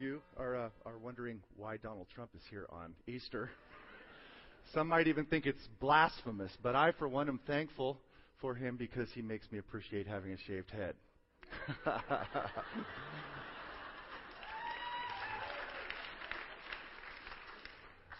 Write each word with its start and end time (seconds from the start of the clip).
you 0.00 0.20
are, 0.38 0.56
uh, 0.56 0.68
are 0.86 0.96
wondering 0.98 1.40
why 1.56 1.76
Donald 1.76 2.06
Trump 2.14 2.30
is 2.34 2.42
here 2.48 2.66
on 2.70 2.94
Easter. 3.06 3.50
Some 4.72 4.88
might 4.88 5.06
even 5.08 5.26
think 5.26 5.44
it's 5.46 5.68
blasphemous, 5.78 6.50
but 6.62 6.74
I, 6.74 6.92
for 6.92 7.06
one, 7.06 7.28
am 7.28 7.38
thankful 7.46 8.00
for 8.40 8.54
him 8.54 8.76
because 8.76 9.10
he 9.12 9.20
makes 9.20 9.52
me 9.52 9.58
appreciate 9.58 10.06
having 10.06 10.32
a 10.32 10.38
shaved 10.46 10.70
head. 10.70 10.94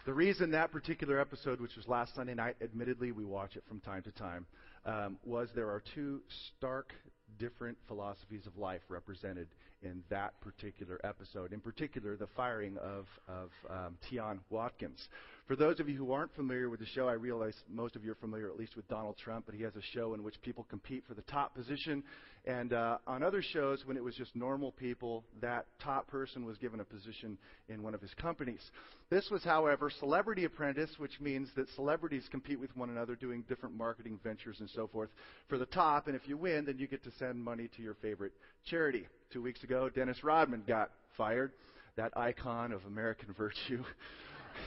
the 0.05 0.13
reason 0.13 0.51
that 0.51 0.71
particular 0.71 1.19
episode, 1.19 1.59
which 1.59 1.75
was 1.75 1.87
last 1.87 2.13
Sunday 2.13 2.35
night, 2.35 2.57
admittedly 2.61 3.11
we 3.11 3.25
watch 3.25 3.55
it 3.55 3.63
from 3.67 3.79
time 3.79 4.03
to 4.03 4.11
time, 4.11 4.45
um, 4.85 5.17
was 5.25 5.49
there 5.55 5.69
are 5.69 5.81
two 5.95 6.21
stark 6.57 6.93
different 7.39 7.77
philosophies 7.87 8.45
of 8.45 8.57
life 8.57 8.81
represented 8.89 9.47
in 9.83 10.03
that 10.09 10.39
particular 10.41 10.99
episode. 11.03 11.53
In 11.53 11.59
particular, 11.59 12.15
the 12.15 12.27
firing 12.27 12.77
of, 12.77 13.07
of 13.27 13.49
um, 13.69 13.97
Tionne 14.09 14.39
Watkins. 14.49 15.07
For 15.51 15.57
those 15.57 15.81
of 15.81 15.89
you 15.89 15.97
who 15.97 16.13
aren't 16.13 16.33
familiar 16.33 16.69
with 16.69 16.79
the 16.79 16.85
show, 16.85 17.09
I 17.09 17.11
realize 17.11 17.55
most 17.67 17.97
of 17.97 18.05
you 18.05 18.13
are 18.13 18.15
familiar 18.21 18.49
at 18.49 18.57
least 18.57 18.77
with 18.77 18.87
Donald 18.87 19.17
Trump, 19.17 19.47
but 19.47 19.53
he 19.53 19.61
has 19.63 19.75
a 19.75 19.81
show 19.93 20.13
in 20.13 20.23
which 20.23 20.41
people 20.41 20.65
compete 20.69 21.03
for 21.05 21.13
the 21.13 21.23
top 21.23 21.53
position. 21.53 22.03
And 22.45 22.71
uh, 22.71 22.99
on 23.05 23.21
other 23.21 23.41
shows, 23.41 23.85
when 23.85 23.97
it 23.97 24.03
was 24.03 24.15
just 24.15 24.33
normal 24.33 24.71
people, 24.71 25.25
that 25.41 25.65
top 25.83 26.07
person 26.07 26.45
was 26.45 26.57
given 26.57 26.79
a 26.79 26.85
position 26.85 27.37
in 27.67 27.83
one 27.83 27.93
of 27.93 27.99
his 27.99 28.13
companies. 28.13 28.61
This 29.09 29.27
was, 29.29 29.43
however, 29.43 29.89
Celebrity 29.89 30.45
Apprentice, 30.45 30.91
which 30.99 31.19
means 31.19 31.49
that 31.57 31.67
celebrities 31.75 32.23
compete 32.31 32.57
with 32.57 32.73
one 32.77 32.89
another 32.89 33.17
doing 33.17 33.43
different 33.49 33.75
marketing 33.75 34.21
ventures 34.23 34.55
and 34.61 34.69
so 34.69 34.87
forth 34.87 35.09
for 35.49 35.57
the 35.57 35.65
top. 35.65 36.07
And 36.07 36.15
if 36.15 36.29
you 36.29 36.37
win, 36.37 36.63
then 36.63 36.77
you 36.77 36.87
get 36.87 37.03
to 37.03 37.11
send 37.19 37.37
money 37.37 37.67
to 37.75 37.81
your 37.81 37.95
favorite 37.95 38.31
charity. 38.67 39.05
Two 39.33 39.41
weeks 39.41 39.61
ago, 39.63 39.89
Dennis 39.89 40.23
Rodman 40.23 40.63
got 40.65 40.91
fired, 41.17 41.51
that 41.97 42.15
icon 42.15 42.71
of 42.71 42.85
American 42.85 43.33
virtue. 43.37 43.83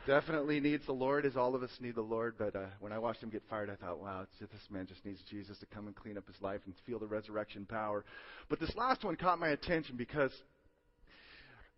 Definitely 0.06 0.60
needs 0.60 0.84
the 0.84 0.92
Lord, 0.92 1.24
as 1.24 1.34
all 1.34 1.55
of 1.55 1.62
us 1.62 1.70
need 1.80 1.94
the 1.94 2.02
Lord. 2.02 2.34
But 2.38 2.55
uh, 2.55 2.66
when 2.80 2.92
I 2.92 2.98
watched 2.98 3.22
him 3.22 3.30
get 3.30 3.42
fired, 3.48 3.70
I 3.70 3.77
thought, 3.77 3.98
wow, 3.98 4.27
this 4.38 4.50
man 4.70 4.86
just 4.86 5.05
needs 5.06 5.20
Jesus 5.30 5.58
to 5.58 5.66
come 5.66 5.86
and 5.86 5.96
clean 5.96 6.19
up 6.19 6.27
his 6.27 6.41
life 6.42 6.61
and 6.66 6.74
feel 6.84 6.98
the 6.98 7.06
resurrection 7.06 7.64
power. 7.64 8.05
But 8.50 8.61
this 8.61 8.74
last 8.77 9.02
one 9.02 9.16
caught 9.16 9.38
my 9.38 9.48
attention 9.48 9.96
because 9.96 10.33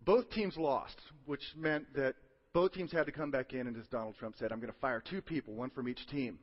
both 0.05 0.29
teams 0.31 0.57
lost, 0.57 1.01
which 1.25 1.43
meant 1.57 1.95
that 1.95 2.17
both 2.53 2.73
teams 2.73 2.91
had 2.91 3.07
to 3.07 3.13
come 3.13 3.31
back 3.31 3.53
in, 3.53 3.69
and 3.69 3.77
as 3.77 3.87
Donald 3.89 4.17
Trump 4.19 4.35
said, 4.39 4.51
I'm 4.51 4.61
going 4.61 4.73
to 4.73 4.79
fire 4.81 5.03
two 5.09 5.23
people, 5.23 5.55
one 5.55 5.71
from 5.71 5.89
each 5.89 6.05
team. 6.09 6.41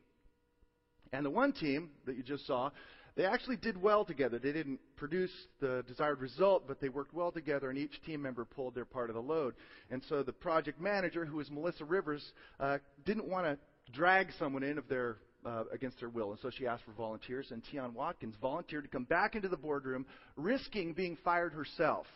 And 1.11 1.25
the 1.25 1.29
one 1.29 1.51
team 1.51 1.89
that 2.05 2.15
you 2.15 2.23
just 2.23 2.47
saw 2.47 2.71
they 3.15 3.25
actually 3.25 3.57
did 3.57 3.79
well 3.81 4.05
together. 4.05 4.39
They 4.39 4.51
didn't 4.51 4.79
produce 4.95 5.31
the 5.59 5.83
desired 5.87 6.19
result, 6.19 6.67
but 6.67 6.81
they 6.81 6.89
worked 6.89 7.13
well 7.13 7.31
together, 7.31 7.69
and 7.69 7.77
each 7.77 8.01
team 8.05 8.21
member 8.21 8.43
pulled 8.43 8.73
their 8.73 8.85
part 8.85 9.09
of 9.09 9.15
the 9.15 9.21
load. 9.21 9.53
And 9.91 10.01
so 10.09 10.23
the 10.23 10.33
project 10.33 10.81
manager, 10.81 11.23
who 11.25 11.37
was 11.37 11.51
Melissa 11.51 11.85
Rivers, 11.85 12.23
uh, 12.59 12.79
didn't 13.05 13.27
want 13.27 13.45
to 13.45 13.57
drag 13.91 14.29
someone 14.39 14.63
in 14.63 14.77
of 14.77 14.87
their 14.87 15.17
uh, 15.45 15.65
against 15.73 15.99
their 15.99 16.09
will, 16.09 16.31
and 16.31 16.39
so 16.39 16.49
she 16.49 16.65
asked 16.65 16.83
for 16.85 16.93
volunteers. 16.93 17.51
And 17.51 17.61
Tionne 17.65 17.93
Watkins 17.93 18.35
volunteered 18.41 18.85
to 18.85 18.89
come 18.89 19.03
back 19.03 19.35
into 19.35 19.49
the 19.49 19.57
boardroom, 19.57 20.05
risking 20.37 20.93
being 20.93 21.17
fired 21.23 21.53
herself. 21.53 22.07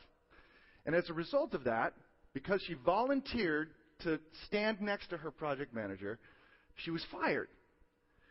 And 0.85 0.95
as 0.95 1.09
a 1.09 1.13
result 1.13 1.53
of 1.53 1.65
that, 1.65 1.93
because 2.33 2.61
she 2.65 2.73
volunteered 2.73 3.69
to 4.03 4.19
stand 4.45 4.79
next 4.79 5.09
to 5.09 5.17
her 5.17 5.31
project 5.31 5.73
manager, 5.73 6.19
she 6.75 6.91
was 6.91 7.03
fired. 7.11 7.49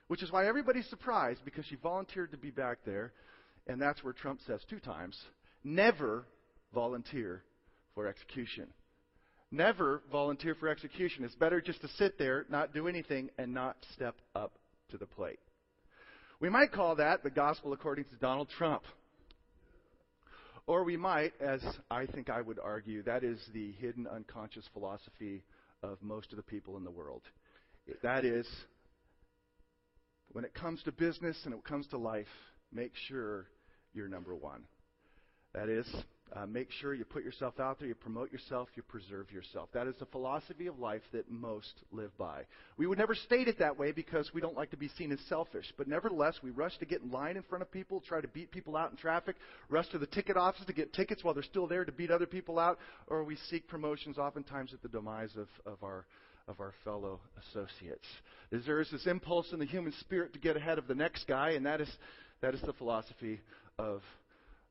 Which 0.09 0.23
is 0.23 0.31
why 0.31 0.47
everybody's 0.47 0.89
surprised 0.89 1.41
because 1.45 1.65
she 1.67 1.77
volunteered 1.77 2.31
to 2.31 2.37
be 2.37 2.51
back 2.51 2.79
there. 2.85 3.13
And 3.67 3.81
that's 3.81 4.05
where 4.05 4.13
Trump 4.13 4.41
says 4.47 4.61
two 4.69 4.79
times 4.79 5.19
never 5.65 6.25
volunteer 6.73 7.43
for 7.95 8.07
execution. 8.07 8.69
Never 9.51 10.03
volunteer 10.11 10.55
for 10.55 10.69
execution. 10.69 11.25
It's 11.25 11.35
better 11.35 11.61
just 11.61 11.81
to 11.81 11.89
sit 11.97 12.19
there, 12.19 12.47
not 12.49 12.75
do 12.75 12.89
anything, 12.89 13.31
and 13.39 13.55
not 13.55 13.77
step 13.95 14.17
up 14.35 14.53
to 14.91 14.99
the 14.99 15.07
plate. 15.07 15.39
We 16.41 16.51
might 16.51 16.73
call 16.73 16.97
that 16.97 17.23
the 17.23 17.31
gospel 17.31 17.73
according 17.73 18.05
to 18.07 18.17
Donald 18.17 18.49
Trump. 18.59 18.83
Or 20.67 20.85
we 20.85 20.97
might, 20.97 21.33
as 21.41 21.63
I 21.91 22.07
think 22.07 22.29
I 22.29 22.41
would 22.41 22.59
argue, 22.59 23.03
that 23.05 23.23
is 23.23 23.41
the 23.55 23.73
hidden 23.81 24.07
unconscious 24.07 24.65
philosophy 24.73 25.45
of 25.83 25.99
most 26.03 26.33
of 26.33 26.37
the 26.37 26.43
people 26.43 26.77
in 26.77 26.85
the 26.85 26.91
world. 26.91 27.23
That 28.03 28.25
is, 28.25 28.47
when 30.37 30.45
it 30.45 30.53
comes 30.53 30.83
to 30.83 30.93
business 30.93 31.35
and 31.47 31.55
it 31.55 31.65
comes 31.65 31.87
to 31.87 31.97
life, 31.97 32.27
make 32.71 32.93
sure 33.09 33.47
you're 33.95 34.07
number 34.07 34.35
one. 34.35 34.61
That 35.55 35.71
is, 35.71 35.87
uh, 36.35 36.45
make 36.45 36.71
sure 36.71 36.93
you 36.93 37.07
put 37.07 37.25
yourself 37.25 37.59
out 37.59 37.79
there, 37.79 37.89
you 37.89 37.95
promote 37.95 38.31
yourself, 38.31 38.69
you 38.75 38.83
preserve 38.83 39.33
yourself. 39.33 39.71
That 39.73 39.87
is 39.87 39.95
the 39.99 40.05
philosophy 40.05 40.67
of 40.67 40.79
life 40.79 41.01
that 41.15 41.31
most 41.31 41.73
live 41.91 42.11
by. 42.19 42.43
We 42.77 42.87
would 42.87 42.99
never 42.99 43.15
state 43.15 43.49
it 43.49 43.61
that 43.61 43.79
way 43.79 43.93
because 43.93 44.31
we 44.35 44.43
don't 44.43 44.55
like 44.55 44.73
to 44.73 44.77
be 44.77 44.91
seen 44.99 45.11
as 45.11 45.21
selfish. 45.27 45.73
But 45.79 45.89
nevertheless, 45.89 46.35
we 46.43 46.51
rush 46.51 46.77
to 46.81 46.85
get 46.85 47.01
in 47.01 47.11
line 47.11 47.39
in 47.39 47.43
front 47.45 47.63
of 47.63 47.73
people, 47.73 48.03
try 48.07 48.21
to 48.21 48.29
beat 48.29 48.51
people 48.51 48.77
out 48.77 48.91
in 48.91 48.99
traffic, 48.99 49.37
rush 49.71 49.89
to 49.89 49.99
the 49.99 50.07
ticket 50.07 50.37
office 50.37 50.67
to 50.67 50.75
get 50.75 50.93
tickets 50.93 51.25
while 51.25 51.33
they're 51.33 51.45
still 51.45 51.67
there 51.67 51.87
to 51.87 51.93
beat 51.93 52.11
other 52.11 52.27
people 52.27 52.59
out, 52.59 52.79
or 53.07 53.25
we 53.25 53.39
seek 53.49 53.67
promotions 53.69 54.19
oftentimes 54.19 54.75
at 54.75 54.83
the 54.83 54.89
demise 54.89 55.35
of, 55.35 55.49
of 55.65 55.83
our 55.83 56.05
of 56.49 56.61
our 56.61 56.73
fellow 56.85 57.21
associates. 57.49 58.07
There 58.51 58.81
is 58.81 58.91
this 58.91 59.07
impulse 59.07 59.53
in 59.53 59.59
the 59.59 59.67
human 59.67 59.93
spirit 60.01 60.33
to 60.35 60.39
get 60.39 60.57
ahead 60.57 60.79
of 60.79 60.87
the 60.87 60.95
next 60.95 61.27
guy, 61.27 61.51
and 61.51 61.67
that 61.67 61.81
is, 61.81 61.91
that 62.41 62.55
is 62.55 62.61
the 62.63 62.73
philosophy 62.73 63.41
of 63.79 64.03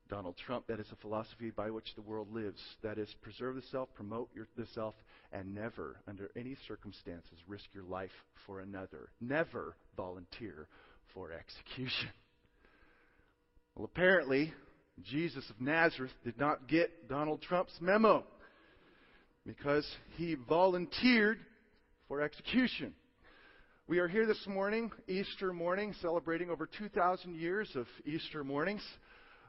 Donald 0.08 0.36
Trump. 0.46 0.66
That 0.68 0.80
is 0.80 0.86
the 0.88 0.96
philosophy 0.96 1.50
by 1.50 1.70
which 1.70 1.94
the 1.94 2.02
world 2.02 2.32
lives. 2.32 2.60
That 2.82 2.98
is, 2.98 3.14
preserve 3.20 3.56
the 3.56 3.62
self, 3.70 3.88
promote 3.94 4.30
your, 4.34 4.46
the 4.56 4.66
self, 4.74 4.94
and 5.32 5.54
never, 5.54 5.96
under 6.08 6.30
any 6.36 6.56
circumstances, 6.66 7.38
risk 7.46 7.64
your 7.74 7.84
life 7.84 8.10
for 8.46 8.60
another. 8.60 9.10
Never 9.20 9.76
volunteer 9.96 10.68
for 11.12 11.32
execution. 11.32 12.10
Well, 13.74 13.84
apparently, 13.84 14.54
Jesus 15.02 15.44
of 15.50 15.60
Nazareth 15.60 16.12
did 16.24 16.38
not 16.38 16.68
get 16.68 17.08
Donald 17.08 17.42
Trump's 17.42 17.76
memo 17.80 18.24
because 19.44 19.86
he 20.16 20.34
volunteered 20.48 21.38
for 22.08 22.20
execution. 22.20 22.94
We 23.88 23.98
are 23.98 24.08
here 24.08 24.26
this 24.26 24.46
morning, 24.46 24.92
Easter 25.08 25.52
morning, 25.52 25.94
celebrating 26.00 26.50
over 26.50 26.68
2,000 26.78 27.34
years 27.34 27.70
of 27.74 27.86
Easter 28.04 28.44
mornings, 28.44 28.82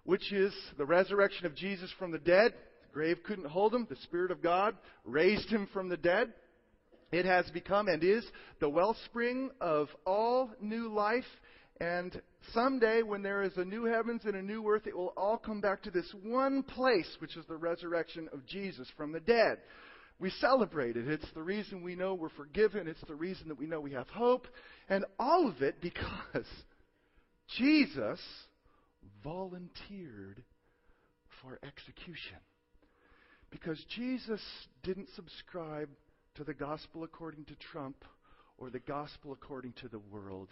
which 0.05 0.31
is 0.31 0.53
the 0.77 0.85
resurrection 0.85 1.45
of 1.45 1.55
Jesus 1.55 1.91
from 1.99 2.11
the 2.11 2.17
dead. 2.17 2.53
The 2.53 2.93
grave 2.93 3.17
couldn't 3.23 3.47
hold 3.47 3.73
him. 3.75 3.85
The 3.89 3.95
Spirit 3.97 4.31
of 4.31 4.41
God 4.41 4.75
raised 5.05 5.49
him 5.49 5.67
from 5.71 5.89
the 5.89 5.97
dead. 5.97 6.33
It 7.11 7.25
has 7.25 7.49
become 7.51 7.87
and 7.87 8.03
is 8.03 8.25
the 8.59 8.69
wellspring 8.69 9.51
of 9.61 9.89
all 10.05 10.49
new 10.59 10.91
life. 10.91 11.25
And 11.79 12.19
someday, 12.53 13.03
when 13.03 13.21
there 13.21 13.43
is 13.43 13.55
a 13.57 13.65
new 13.65 13.85
heavens 13.85 14.23
and 14.25 14.35
a 14.35 14.41
new 14.41 14.67
earth, 14.67 14.87
it 14.87 14.97
will 14.97 15.13
all 15.15 15.37
come 15.37 15.61
back 15.61 15.83
to 15.83 15.91
this 15.91 16.11
one 16.23 16.63
place, 16.63 17.17
which 17.19 17.37
is 17.37 17.45
the 17.47 17.55
resurrection 17.55 18.27
of 18.33 18.45
Jesus 18.47 18.87
from 18.97 19.11
the 19.11 19.19
dead. 19.19 19.59
We 20.19 20.31
celebrate 20.31 20.97
it. 20.97 21.07
It's 21.07 21.31
the 21.35 21.43
reason 21.43 21.83
we 21.83 21.95
know 21.95 22.15
we're 22.15 22.29
forgiven. 22.29 22.87
It's 22.87 23.03
the 23.07 23.15
reason 23.15 23.49
that 23.49 23.59
we 23.59 23.67
know 23.67 23.79
we 23.79 23.91
have 23.91 24.09
hope. 24.09 24.47
And 24.89 25.05
all 25.19 25.47
of 25.47 25.61
it 25.61 25.79
because 25.79 26.05
Jesus 27.57 28.19
volunteered 29.23 30.43
for 31.41 31.59
execution. 31.63 32.37
Because 33.51 33.83
Jesus 33.95 34.41
didn't 34.83 35.09
subscribe 35.15 35.89
to 36.35 36.43
the 36.43 36.53
gospel 36.53 37.03
according 37.03 37.45
to 37.45 37.55
Trump 37.71 38.03
or 38.57 38.69
the 38.69 38.79
gospel 38.79 39.33
according 39.33 39.73
to 39.81 39.87
the 39.87 39.99
world. 39.99 40.49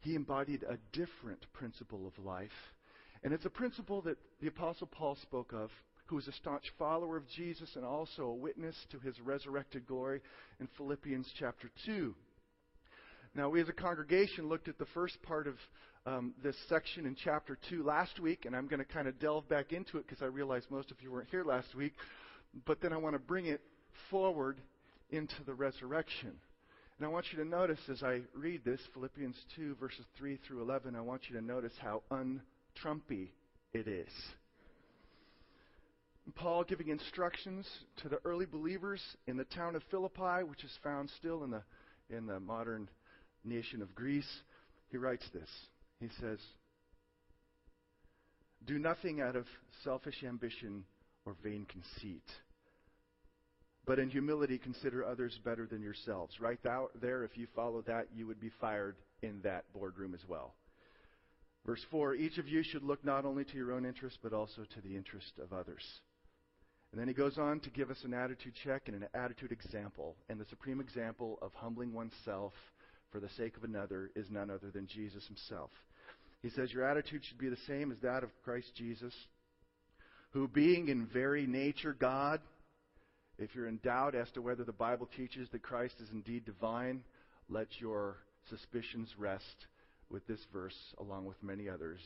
He 0.00 0.14
embodied 0.14 0.62
a 0.62 0.78
different 0.92 1.46
principle 1.54 2.06
of 2.06 2.24
life. 2.24 2.50
And 3.22 3.32
it's 3.32 3.44
a 3.44 3.50
principle 3.50 4.02
that 4.02 4.18
the 4.40 4.48
Apostle 4.48 4.86
Paul 4.86 5.16
spoke 5.22 5.52
of 5.52 5.70
who 6.10 6.16
was 6.16 6.26
a 6.26 6.32
staunch 6.32 6.64
follower 6.76 7.16
of 7.16 7.28
Jesus 7.28 7.70
and 7.76 7.84
also 7.84 8.24
a 8.24 8.34
witness 8.34 8.74
to 8.90 8.98
his 8.98 9.18
resurrected 9.20 9.86
glory 9.86 10.20
in 10.58 10.68
Philippians 10.76 11.32
chapter 11.38 11.70
2. 11.86 12.12
Now, 13.36 13.48
we 13.48 13.60
as 13.60 13.68
a 13.68 13.72
congregation 13.72 14.48
looked 14.48 14.66
at 14.66 14.76
the 14.76 14.86
first 14.86 15.22
part 15.22 15.46
of 15.46 15.54
um, 16.04 16.34
this 16.42 16.56
section 16.68 17.06
in 17.06 17.14
chapter 17.14 17.56
2 17.70 17.84
last 17.84 18.18
week, 18.18 18.44
and 18.44 18.56
I'm 18.56 18.66
going 18.66 18.80
to 18.80 18.92
kind 18.92 19.06
of 19.06 19.20
delve 19.20 19.48
back 19.48 19.72
into 19.72 19.98
it 19.98 20.06
because 20.08 20.20
I 20.20 20.26
realize 20.26 20.64
most 20.68 20.90
of 20.90 20.96
you 21.00 21.12
weren't 21.12 21.28
here 21.30 21.44
last 21.44 21.76
week. 21.76 21.92
But 22.66 22.80
then 22.80 22.92
I 22.92 22.96
want 22.96 23.14
to 23.14 23.20
bring 23.20 23.46
it 23.46 23.60
forward 24.10 24.60
into 25.10 25.44
the 25.46 25.54
resurrection. 25.54 26.32
And 26.98 27.06
I 27.06 27.08
want 27.08 27.26
you 27.30 27.38
to 27.38 27.48
notice 27.48 27.78
as 27.88 28.02
I 28.02 28.22
read 28.34 28.64
this, 28.64 28.80
Philippians 28.94 29.36
2, 29.54 29.76
verses 29.76 30.04
3 30.18 30.40
through 30.44 30.62
11, 30.62 30.96
I 30.96 31.00
want 31.02 31.22
you 31.30 31.36
to 31.38 31.44
notice 31.44 31.72
how 31.80 32.02
un-Trumpy 32.10 33.28
it 33.72 33.86
is. 33.86 34.10
Paul 36.34 36.64
giving 36.64 36.88
instructions 36.88 37.66
to 38.02 38.08
the 38.08 38.18
early 38.24 38.46
believers 38.46 39.00
in 39.26 39.36
the 39.36 39.44
town 39.44 39.76
of 39.76 39.82
Philippi, 39.90 40.44
which 40.44 40.64
is 40.64 40.78
found 40.82 41.10
still 41.18 41.44
in 41.44 41.50
the, 41.50 41.62
in 42.10 42.26
the 42.26 42.40
modern 42.40 42.88
nation 43.44 43.82
of 43.82 43.94
Greece. 43.94 44.30
He 44.90 44.96
writes 44.96 45.24
this. 45.32 45.48
He 46.00 46.08
says, 46.20 46.38
Do 48.66 48.78
nothing 48.78 49.20
out 49.20 49.36
of 49.36 49.46
selfish 49.84 50.22
ambition 50.26 50.84
or 51.24 51.36
vain 51.42 51.66
conceit. 51.66 52.24
But 53.86 53.98
in 53.98 54.10
humility, 54.10 54.58
consider 54.58 55.04
others 55.04 55.38
better 55.44 55.66
than 55.66 55.82
yourselves. 55.82 56.38
Right 56.40 56.58
there, 57.00 57.24
if 57.24 57.36
you 57.36 57.46
follow 57.56 57.82
that, 57.86 58.08
you 58.14 58.26
would 58.26 58.40
be 58.40 58.50
fired 58.60 58.96
in 59.22 59.40
that 59.42 59.64
boardroom 59.72 60.14
as 60.14 60.20
well. 60.28 60.54
Verse 61.66 61.84
4 61.90 62.14
Each 62.14 62.38
of 62.38 62.48
you 62.48 62.62
should 62.62 62.82
look 62.82 63.04
not 63.04 63.24
only 63.24 63.44
to 63.44 63.56
your 63.56 63.72
own 63.72 63.84
interest, 63.84 64.18
but 64.22 64.32
also 64.32 64.62
to 64.74 64.80
the 64.80 64.96
interest 64.96 65.32
of 65.42 65.52
others. 65.52 65.82
And 66.92 67.00
then 67.00 67.06
he 67.06 67.14
goes 67.14 67.38
on 67.38 67.60
to 67.60 67.70
give 67.70 67.90
us 67.90 68.02
an 68.04 68.14
attitude 68.14 68.54
check 68.64 68.82
and 68.86 68.96
an 68.96 69.08
attitude 69.14 69.52
example. 69.52 70.16
And 70.28 70.40
the 70.40 70.46
supreme 70.46 70.80
example 70.80 71.38
of 71.40 71.52
humbling 71.54 71.92
oneself 71.92 72.52
for 73.12 73.20
the 73.20 73.28
sake 73.36 73.56
of 73.56 73.64
another 73.64 74.10
is 74.16 74.26
none 74.30 74.50
other 74.50 74.70
than 74.70 74.86
Jesus 74.86 75.24
himself. 75.26 75.70
He 76.42 76.50
says, 76.50 76.72
Your 76.72 76.88
attitude 76.88 77.22
should 77.24 77.38
be 77.38 77.48
the 77.48 77.56
same 77.66 77.92
as 77.92 77.98
that 78.02 78.24
of 78.24 78.30
Christ 78.44 78.72
Jesus, 78.74 79.14
who, 80.30 80.48
being 80.48 80.88
in 80.88 81.06
very 81.06 81.46
nature 81.46 81.92
God, 81.92 82.40
if 83.38 83.54
you're 83.54 83.68
in 83.68 83.78
doubt 83.82 84.14
as 84.14 84.30
to 84.32 84.42
whether 84.42 84.64
the 84.64 84.72
Bible 84.72 85.08
teaches 85.16 85.48
that 85.50 85.62
Christ 85.62 85.94
is 86.02 86.08
indeed 86.12 86.44
divine, 86.44 87.02
let 87.48 87.68
your 87.78 88.16
suspicions 88.48 89.08
rest 89.18 89.66
with 90.10 90.26
this 90.26 90.40
verse, 90.52 90.76
along 90.98 91.24
with 91.26 91.42
many 91.42 91.68
others, 91.68 92.00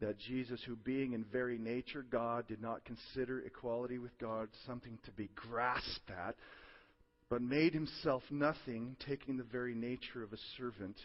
that 0.00 0.18
Jesus, 0.18 0.60
who 0.66 0.76
being 0.76 1.12
in 1.12 1.24
very 1.24 1.58
nature 1.58 2.04
God, 2.08 2.48
did 2.48 2.60
not 2.60 2.84
consider 2.84 3.40
equality 3.40 3.98
with 3.98 4.16
God 4.18 4.48
something 4.66 4.98
to 5.04 5.10
be 5.12 5.30
grasped 5.34 6.10
at, 6.10 6.34
but 7.28 7.40
made 7.40 7.72
himself 7.72 8.22
nothing, 8.30 8.96
taking 9.06 9.36
the 9.36 9.44
very 9.44 9.74
nature 9.74 10.22
of 10.22 10.32
a 10.32 10.38
servant, 10.56 10.96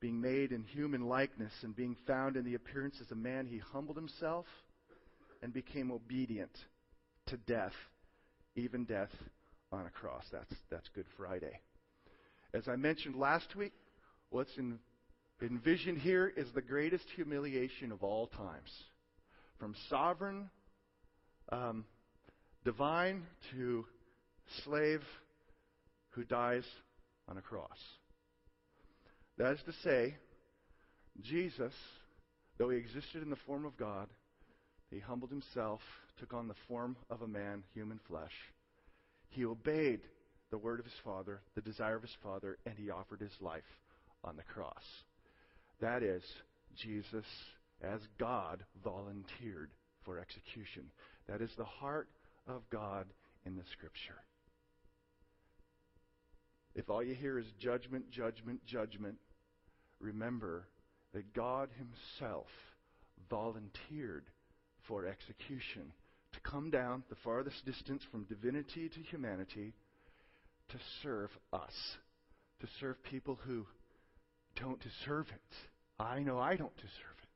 being 0.00 0.20
made 0.20 0.52
in 0.52 0.64
human 0.64 1.08
likeness, 1.08 1.52
and 1.62 1.76
being 1.76 1.96
found 2.06 2.36
in 2.36 2.44
the 2.44 2.54
appearance 2.54 2.96
as 3.00 3.10
a 3.10 3.16
man, 3.16 3.46
he 3.46 3.58
humbled 3.58 3.96
himself 3.96 4.46
and 5.42 5.52
became 5.52 5.90
obedient 5.90 6.50
to 7.26 7.36
death, 7.36 7.72
even 8.56 8.84
death 8.84 9.10
on 9.70 9.86
a 9.86 9.90
cross. 9.90 10.24
That's, 10.32 10.54
that's 10.70 10.88
Good 10.94 11.06
Friday. 11.16 11.60
As 12.54 12.68
I 12.68 12.76
mentioned 12.76 13.16
last 13.16 13.56
week, 13.56 13.72
what's 14.30 14.56
in 14.58 14.78
envisioned 15.42 15.98
here 15.98 16.32
is 16.36 16.46
the 16.54 16.62
greatest 16.62 17.04
humiliation 17.16 17.92
of 17.92 18.02
all 18.02 18.28
times. 18.28 18.70
From 19.58 19.74
sovereign, 19.90 20.50
um, 21.50 21.84
divine, 22.64 23.24
to 23.52 23.84
slave 24.64 25.02
who 26.10 26.24
dies 26.24 26.64
on 27.28 27.36
a 27.36 27.42
cross. 27.42 27.78
That 29.38 29.52
is 29.52 29.60
to 29.66 29.72
say, 29.82 30.14
Jesus, 31.22 31.72
though 32.58 32.70
he 32.70 32.78
existed 32.78 33.22
in 33.22 33.30
the 33.30 33.36
form 33.46 33.64
of 33.64 33.76
God, 33.76 34.08
he 34.90 34.98
humbled 34.98 35.30
himself, 35.30 35.80
took 36.18 36.34
on 36.34 36.48
the 36.48 36.54
form 36.68 36.96
of 37.08 37.22
a 37.22 37.28
man, 37.28 37.62
human 37.74 37.98
flesh. 38.06 38.32
He 39.30 39.44
obeyed 39.44 40.00
the 40.50 40.58
word 40.58 40.78
of 40.78 40.84
his 40.84 40.94
Father, 41.02 41.40
the 41.54 41.62
desire 41.62 41.96
of 41.96 42.02
his 42.02 42.16
Father, 42.22 42.58
and 42.66 42.74
he 42.76 42.90
offered 42.90 43.20
his 43.20 43.32
life 43.40 43.62
on 44.22 44.36
the 44.36 44.42
cross. 44.42 44.84
That 45.82 46.04
is, 46.04 46.22
Jesus, 46.76 47.26
as 47.82 48.00
God, 48.18 48.64
volunteered 48.84 49.72
for 50.04 50.20
execution. 50.20 50.84
That 51.28 51.42
is 51.42 51.50
the 51.58 51.64
heart 51.64 52.08
of 52.46 52.62
God 52.70 53.06
in 53.44 53.56
the 53.56 53.64
Scripture. 53.72 54.22
If 56.76 56.88
all 56.88 57.02
you 57.02 57.14
hear 57.14 57.36
is 57.36 57.46
judgment, 57.58 58.10
judgment, 58.12 58.64
judgment, 58.64 59.16
remember 59.98 60.68
that 61.14 61.34
God 61.34 61.68
Himself 61.76 62.46
volunteered 63.28 64.30
for 64.86 65.06
execution 65.06 65.92
to 66.32 66.40
come 66.48 66.70
down 66.70 67.02
the 67.10 67.16
farthest 67.24 67.66
distance 67.66 68.02
from 68.12 68.24
divinity 68.24 68.88
to 68.88 69.00
humanity 69.00 69.74
to 70.68 70.76
serve 71.02 71.30
us, 71.52 71.74
to 72.60 72.68
serve 72.80 73.02
people 73.02 73.38
who 73.44 73.66
don't 74.56 74.80
deserve 74.80 75.26
it. 75.28 75.71
I 76.02 76.18
know 76.18 76.38
I 76.38 76.56
don't 76.56 76.76
deserve 76.76 77.16
it. 77.22 77.28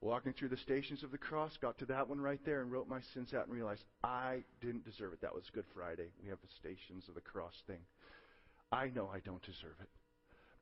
Walking 0.00 0.32
through 0.32 0.50
the 0.50 0.56
stations 0.58 1.02
of 1.02 1.10
the 1.10 1.18
cross, 1.18 1.56
got 1.60 1.78
to 1.78 1.86
that 1.86 2.08
one 2.08 2.20
right 2.20 2.38
there 2.44 2.60
and 2.60 2.70
wrote 2.70 2.88
my 2.88 3.00
sins 3.12 3.34
out 3.34 3.46
and 3.46 3.54
realized 3.54 3.82
I 4.04 4.44
didn't 4.60 4.84
deserve 4.84 5.12
it. 5.12 5.20
That 5.22 5.34
was 5.34 5.42
Good 5.52 5.64
Friday. 5.74 6.10
We 6.22 6.28
have 6.28 6.38
the 6.40 6.54
stations 6.60 7.08
of 7.08 7.14
the 7.14 7.20
cross 7.20 7.54
thing. 7.66 7.80
I 8.70 8.90
know 8.94 9.10
I 9.12 9.18
don't 9.20 9.42
deserve 9.42 9.74
it. 9.80 9.88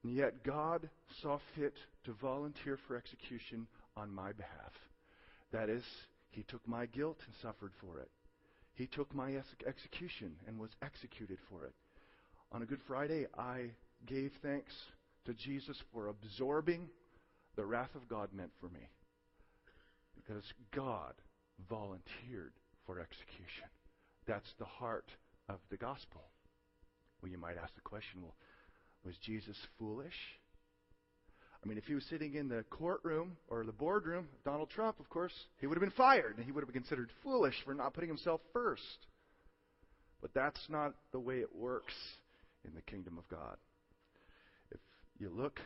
And 0.03 0.15
yet 0.15 0.43
God 0.43 0.89
saw 1.21 1.39
fit 1.55 1.75
to 2.05 2.13
volunteer 2.13 2.79
for 2.87 2.97
execution 2.97 3.67
on 3.97 4.15
my 4.15 4.33
behalf. 4.33 4.73
That 5.53 5.69
is, 5.69 5.85
He 6.31 6.45
took 6.45 6.67
my 6.67 6.87
guilt 6.87 7.19
and 7.27 7.35
suffered 7.43 7.73
for 7.81 7.99
it. 7.99 8.11
He 8.75 8.87
took 8.87 9.15
my 9.15 9.35
execution 9.67 10.33
and 10.47 10.59
was 10.59 10.71
executed 10.83 11.39
for 11.51 11.65
it. 11.67 11.75
On 12.53 12.63
a 12.63 12.67
Good 12.67 12.81
Friday, 12.87 13.27
I 13.37 13.71
gave 14.07 14.33
thanks 14.43 14.73
to 15.27 15.35
Jesus 15.35 15.77
for 15.93 16.09
absorbing 16.09 16.89
the 17.57 17.65
wrath 17.65 17.95
of 17.95 18.09
God 18.09 18.29
meant 18.33 18.51
for 18.61 18.69
me. 18.69 18.89
Because 20.15 20.45
God 20.75 21.15
volunteered 21.69 22.53
for 22.87 23.01
execution. 23.01 23.69
That's 24.27 24.53
the 24.59 24.65
heart 24.65 25.09
of 25.49 25.59
the 25.71 25.77
gospel. 25.77 26.23
Well, 27.21 27.31
you 27.31 27.39
might 27.39 27.57
ask 27.57 27.75
the 27.75 27.81
question 27.81 28.23
well, 28.23 28.35
was 29.05 29.17
Jesus 29.19 29.57
foolish? 29.79 30.15
I 31.65 31.69
mean, 31.69 31.79
if 31.79 31.85
he 31.85 31.95
was 31.95 32.05
sitting 32.11 32.35
in 32.35 32.49
the 32.49 32.65
courtroom 32.69 33.37
or 33.49 33.65
the 33.65 33.73
boardroom, 33.73 34.29
Donald 34.45 34.69
Trump, 34.69 35.01
of 35.01 35.09
course, 35.09 35.33
he 35.61 35.67
would 35.67 35.77
have 35.77 35.83
been 35.83 35.97
fired 35.97 36.37
and 36.37 36.45
he 36.45 36.53
would 36.53 36.61
have 36.61 36.71
been 36.71 36.83
considered 36.83 37.09
foolish 37.23 37.55
for 37.65 37.75
not 37.75 37.95
putting 37.95 38.09
himself 38.09 38.41
first. 38.53 39.07
But 40.21 40.35
that's 40.35 40.61
not 40.69 40.95
the 41.13 41.21
way 41.21 41.39
it 41.39 41.55
works 41.55 41.95
in 42.67 42.75
the 42.75 42.83
kingdom 42.83 43.17
of 43.19 43.29
God. 43.29 43.57
If 44.71 44.81
you 45.19 45.31
look 45.35 45.61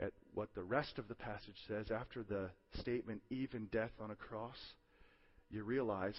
at 0.00 0.12
what 0.34 0.48
the 0.54 0.62
rest 0.62 0.98
of 0.98 1.08
the 1.08 1.14
passage 1.14 1.56
says 1.68 1.90
after 1.90 2.22
the 2.22 2.50
statement, 2.80 3.20
even 3.30 3.66
death 3.66 3.90
on 4.00 4.10
a 4.10 4.14
cross, 4.14 4.56
you 5.50 5.62
realize 5.62 6.16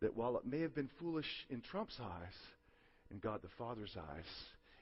that 0.00 0.16
while 0.16 0.36
it 0.36 0.44
may 0.44 0.60
have 0.60 0.74
been 0.74 0.90
foolish 0.98 1.26
in 1.50 1.60
Trump's 1.60 1.98
eyes, 2.00 2.34
in 3.10 3.18
God 3.18 3.40
the 3.42 3.48
Father's 3.56 3.96
eyes, 3.96 4.24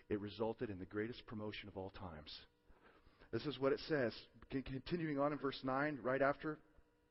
it 0.08 0.20
resulted 0.20 0.70
in 0.70 0.78
the 0.78 0.84
greatest 0.86 1.26
promotion 1.26 1.68
of 1.68 1.76
all 1.76 1.92
times. 1.98 2.32
This 3.32 3.44
is 3.46 3.58
what 3.58 3.72
it 3.72 3.80
says. 3.88 4.12
Continuing 4.50 5.18
on 5.18 5.32
in 5.32 5.38
verse 5.38 5.58
9, 5.62 5.98
right 6.02 6.22
after 6.22 6.58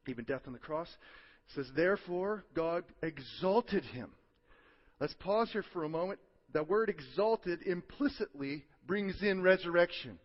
even 0.08 0.26
death 0.26 0.42
on 0.48 0.54
the 0.54 0.60
cross, 0.60 0.90
it 0.90 1.56
says, 1.56 1.70
Therefore 1.76 2.44
God 2.56 2.84
exalted 3.02 3.84
him. 3.86 4.12
Let's 5.00 5.14
pause 5.20 5.50
here 5.52 5.64
for 5.72 5.84
a 5.84 5.90
moment. 5.90 6.20
The 6.52 6.64
word 6.64 6.90
exalted 6.90 7.62
implicitly 7.62 8.66
brings 8.86 9.22
in 9.22 9.42
resurrection. 9.42 10.20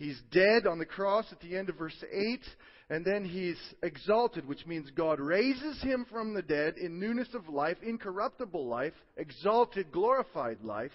He's 0.00 0.18
dead 0.32 0.66
on 0.66 0.78
the 0.78 0.86
cross 0.86 1.26
at 1.30 1.40
the 1.40 1.54
end 1.54 1.68
of 1.68 1.76
verse 1.76 2.02
8, 2.10 2.40
and 2.88 3.04
then 3.04 3.22
he's 3.22 3.58
exalted, 3.82 4.48
which 4.48 4.64
means 4.64 4.90
God 4.92 5.20
raises 5.20 5.82
him 5.82 6.06
from 6.10 6.32
the 6.32 6.40
dead 6.40 6.78
in 6.78 6.98
newness 6.98 7.28
of 7.34 7.50
life, 7.50 7.76
incorruptible 7.82 8.66
life, 8.66 8.94
exalted, 9.18 9.92
glorified 9.92 10.62
life. 10.62 10.90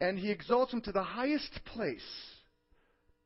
And 0.00 0.18
he 0.18 0.32
exalts 0.32 0.72
him 0.72 0.80
to 0.82 0.90
the 0.90 1.04
highest 1.04 1.60
place 1.66 2.00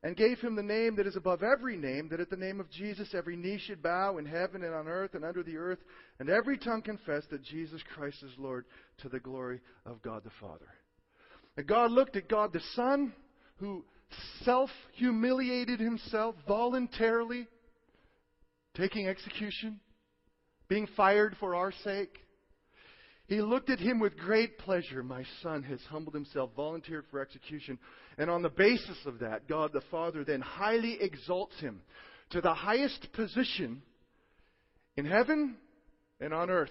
and 0.03 0.15
gave 0.15 0.37
him 0.37 0.55
the 0.55 0.61
name 0.61 0.97
that 0.97 1.07
is 1.07 1.15
above 1.15 1.41
every 1.41 1.75
name, 1.75 2.07
that 2.09 2.19
at 2.19 2.29
the 2.29 2.37
name 2.37 2.59
of 2.59 2.69
Jesus 2.69 3.15
every 3.15 3.35
knee 3.35 3.57
should 3.57 3.81
bow 3.81 4.19
in 4.19 4.25
heaven 4.27 4.63
and 4.63 4.75
on 4.75 4.87
earth 4.87 5.15
and 5.15 5.25
under 5.25 5.41
the 5.41 5.57
earth, 5.57 5.79
and 6.19 6.29
every 6.29 6.59
tongue 6.59 6.83
confess 6.83 7.23
that 7.31 7.41
Jesus 7.41 7.81
Christ 7.95 8.21
is 8.21 8.37
Lord 8.37 8.65
to 8.99 9.09
the 9.09 9.19
glory 9.19 9.61
of 9.83 9.99
God 10.03 10.23
the 10.23 10.29
Father. 10.39 10.67
And 11.57 11.65
God 11.65 11.89
looked 11.89 12.15
at 12.17 12.29
God 12.29 12.53
the 12.53 12.61
Son, 12.75 13.13
who 13.57 13.83
self 14.43 14.69
humiliated 14.93 15.79
himself 15.79 16.35
voluntarily, 16.47 17.47
taking 18.75 19.07
execution, 19.07 19.79
being 20.67 20.87
fired 20.95 21.35
for 21.39 21.55
our 21.55 21.71
sake. 21.83 22.17
He 23.27 23.41
looked 23.41 23.69
at 23.69 23.79
him 23.79 23.99
with 23.99 24.17
great 24.17 24.57
pleasure. 24.57 25.03
My 25.03 25.23
son 25.41 25.63
has 25.63 25.79
humbled 25.89 26.13
himself, 26.13 26.49
volunteered 26.55 27.05
for 27.09 27.21
execution. 27.21 27.79
And 28.17 28.29
on 28.29 28.41
the 28.41 28.49
basis 28.49 28.97
of 29.05 29.19
that, 29.19 29.47
God 29.47 29.71
the 29.71 29.81
Father 29.89 30.25
then 30.25 30.41
highly 30.41 30.97
exalts 30.99 31.57
him 31.59 31.81
to 32.31 32.41
the 32.41 32.53
highest 32.53 33.07
position 33.13 33.81
in 34.97 35.05
heaven 35.05 35.55
and 36.19 36.33
on 36.33 36.49
earth. 36.49 36.69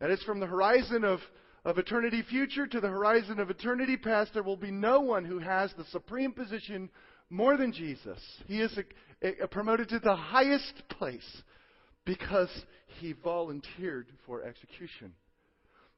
That 0.00 0.10
is 0.10 0.22
from 0.24 0.40
the 0.40 0.46
horizon 0.46 1.04
of 1.04 1.20
of 1.64 1.78
eternity 1.78 2.22
future 2.22 2.66
to 2.66 2.80
the 2.80 2.88
horizon 2.88 3.38
of 3.38 3.50
eternity 3.50 3.96
past, 3.96 4.34
there 4.34 4.42
will 4.42 4.56
be 4.56 4.70
no 4.70 5.00
one 5.00 5.24
who 5.24 5.38
has 5.38 5.72
the 5.76 5.84
supreme 5.86 6.32
position 6.32 6.90
more 7.30 7.56
than 7.56 7.72
Jesus. 7.72 8.18
He 8.46 8.60
is 8.60 8.76
a, 9.22 9.44
a 9.44 9.48
promoted 9.48 9.88
to 9.90 9.98
the 10.00 10.16
highest 10.16 10.82
place 10.88 11.42
because 12.04 12.50
he 13.00 13.12
volunteered 13.12 14.08
for 14.26 14.42
execution. 14.42 15.14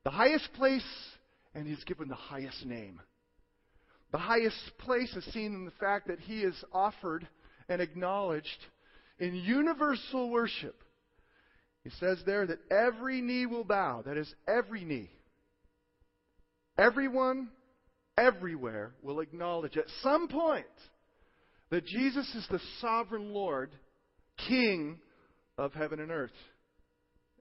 The 0.05 0.11
highest 0.11 0.53
place, 0.53 0.85
and 1.55 1.67
he's 1.67 1.83
given 1.85 2.09
the 2.09 2.15
highest 2.15 2.67
name. 2.67 3.01
The 4.13 4.19
highest 4.19 4.79
place 4.79 5.13
is 5.17 5.25
seen 5.33 5.55
in 5.55 5.65
the 5.65 5.73
fact 5.73 6.09
that 6.09 6.21
he 6.21 6.41
is 6.41 6.55
offered 6.73 7.27
and 7.69 7.81
acknowledged 7.81 8.67
in 9.19 9.35
universal 9.35 10.31
worship 10.31 10.83
He 11.85 11.91
says 12.01 12.23
there 12.25 12.47
that 12.47 12.59
every 12.71 13.21
knee 13.21 13.47
will 13.47 13.65
bow. 13.65 14.03
That 14.05 14.17
is, 14.17 14.33
every 14.49 14.85
knee. 14.85 15.11
Everyone, 16.77 17.49
everywhere 18.19 18.95
will 19.03 19.21
acknowledge 19.21 19.77
at 19.77 19.85
some 20.03 20.29
point 20.29 20.67
that 21.71 21.87
Jesus 21.87 22.29
is 22.35 22.47
the 22.51 22.61
sovereign 22.81 23.33
Lord, 23.33 23.71
King 24.49 24.99
of 25.57 25.73
heaven 25.73 26.01
and 26.01 26.11
earth. 26.11 26.33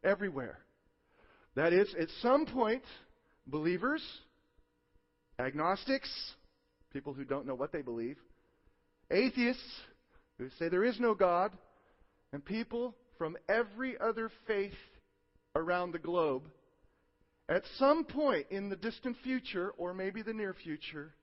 Everywhere. 0.03 0.59
That 1.55 1.73
is, 1.73 1.93
at 1.99 2.09
some 2.21 2.45
point, 2.45 2.83
believers, 3.47 4.03
agnostics, 5.39 6.09
people 6.91 7.13
who 7.13 7.25
don't 7.25 7.45
know 7.45 7.55
what 7.55 7.71
they 7.71 7.81
believe, 7.81 8.17
atheists 9.11 9.63
who 10.37 10.49
say 10.57 10.69
there 10.69 10.83
is 10.83 10.99
no 10.99 11.13
God, 11.13 11.51
and 12.31 12.43
people 12.43 12.95
from 13.17 13.37
every 13.47 13.95
other 13.99 14.31
faith 14.47 14.73
around 15.55 15.91
the 15.91 15.99
globe, 15.99 16.43
at 17.53 17.63
some 17.77 18.03
point 18.03 18.47
in 18.49 18.69
the 18.69 18.75
distant 18.75 19.15
future, 19.23 19.69
or 19.77 19.93
maybe 19.93 20.23
the 20.23 20.33
near 20.33 20.55
future, 20.55 21.13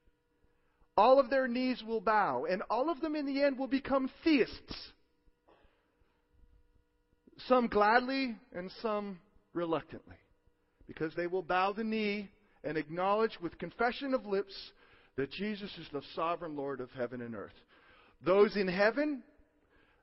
all 0.97 1.19
of 1.19 1.29
their 1.29 1.49
knees 1.49 1.83
will 1.85 2.01
bow, 2.01 2.47
and 2.49 2.63
all 2.71 2.89
of 2.89 3.01
them 3.01 3.17
in 3.17 3.27
the 3.27 3.43
end 3.43 3.59
will 3.59 3.67
become 3.67 4.09
theists. 4.23 4.93
Some 7.49 7.67
gladly 7.67 8.37
and 8.55 8.71
some 8.81 9.19
reluctantly. 9.55 10.15
Because 10.87 11.13
they 11.17 11.27
will 11.27 11.43
bow 11.43 11.73
the 11.73 11.83
knee 11.83 12.31
and 12.63 12.79
acknowledge 12.79 13.37
with 13.43 13.59
confession 13.59 14.15
of 14.15 14.25
lips 14.25 14.55
that 15.17 15.33
Jesus 15.33 15.71
is 15.79 15.89
the 15.93 16.03
sovereign 16.15 16.55
Lord 16.55 16.81
of 16.81 16.93
heaven 16.93 17.23
and 17.23 17.35
earth. 17.35 17.59
Those 18.25 18.57
in 18.57 18.69
heaven, 18.69 19.25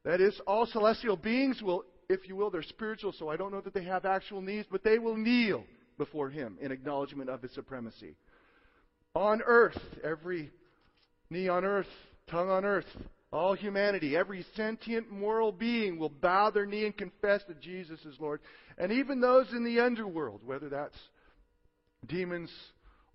that 0.03 0.19
is, 0.19 0.37
all 0.45 0.65
celestial 0.65 1.15
beings 1.15 1.61
will, 1.61 1.85
if 2.09 2.27
you 2.27 2.35
will, 2.35 2.49
they're 2.49 2.63
spiritual, 2.63 3.13
so 3.17 3.29
I 3.29 3.37
don't 3.37 3.53
know 3.53 3.61
that 3.61 3.73
they 3.73 3.85
have 3.85 4.03
actual 4.03 4.41
knees, 4.41 4.65
but 4.69 4.83
they 4.83 4.99
will 4.99 5.15
kneel 5.15 5.63
before 5.97 6.29
Him 6.29 6.57
in 6.61 6.71
acknowledgement 6.71 7.29
of 7.29 7.41
His 7.41 7.51
supremacy. 7.53 8.15
On 9.15 9.41
earth, 9.45 9.79
every 10.03 10.51
knee 11.29 11.47
on 11.47 11.65
earth, 11.65 11.87
tongue 12.29 12.49
on 12.49 12.65
earth, 12.65 12.85
all 13.31 13.53
humanity, 13.53 14.15
every 14.15 14.45
sentient 14.55 15.11
moral 15.11 15.51
being 15.51 15.99
will 15.99 16.09
bow 16.09 16.49
their 16.49 16.65
knee 16.65 16.85
and 16.85 16.95
confess 16.95 17.41
that 17.47 17.59
Jesus 17.59 17.99
is 18.05 18.15
Lord. 18.19 18.39
And 18.77 18.91
even 18.91 19.19
those 19.19 19.47
in 19.51 19.65
the 19.65 19.81
underworld, 19.81 20.41
whether 20.45 20.69
that's 20.69 20.97
demons 22.05 22.51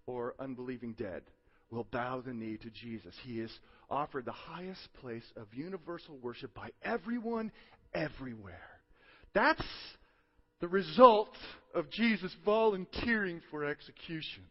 or 0.06 0.34
unbelieving 0.38 0.94
dead, 0.98 1.22
will 1.70 1.86
bow 1.90 2.20
the 2.20 2.34
knee 2.34 2.58
to 2.58 2.70
Jesus. 2.70 3.14
He 3.22 3.40
is 3.40 3.50
offered 3.90 4.26
the 4.26 4.32
highest 4.32 4.92
place 5.00 5.24
of 5.36 5.46
universal 5.54 6.18
worship 6.18 6.52
by 6.52 6.70
everyone, 6.82 7.50
everywhere. 7.94 8.60
That's 9.34 9.64
the 10.62 10.68
result 10.68 11.36
of 11.74 11.90
Jesus 11.90 12.32
volunteering 12.44 13.42
for 13.50 13.64
execution. 13.64 14.44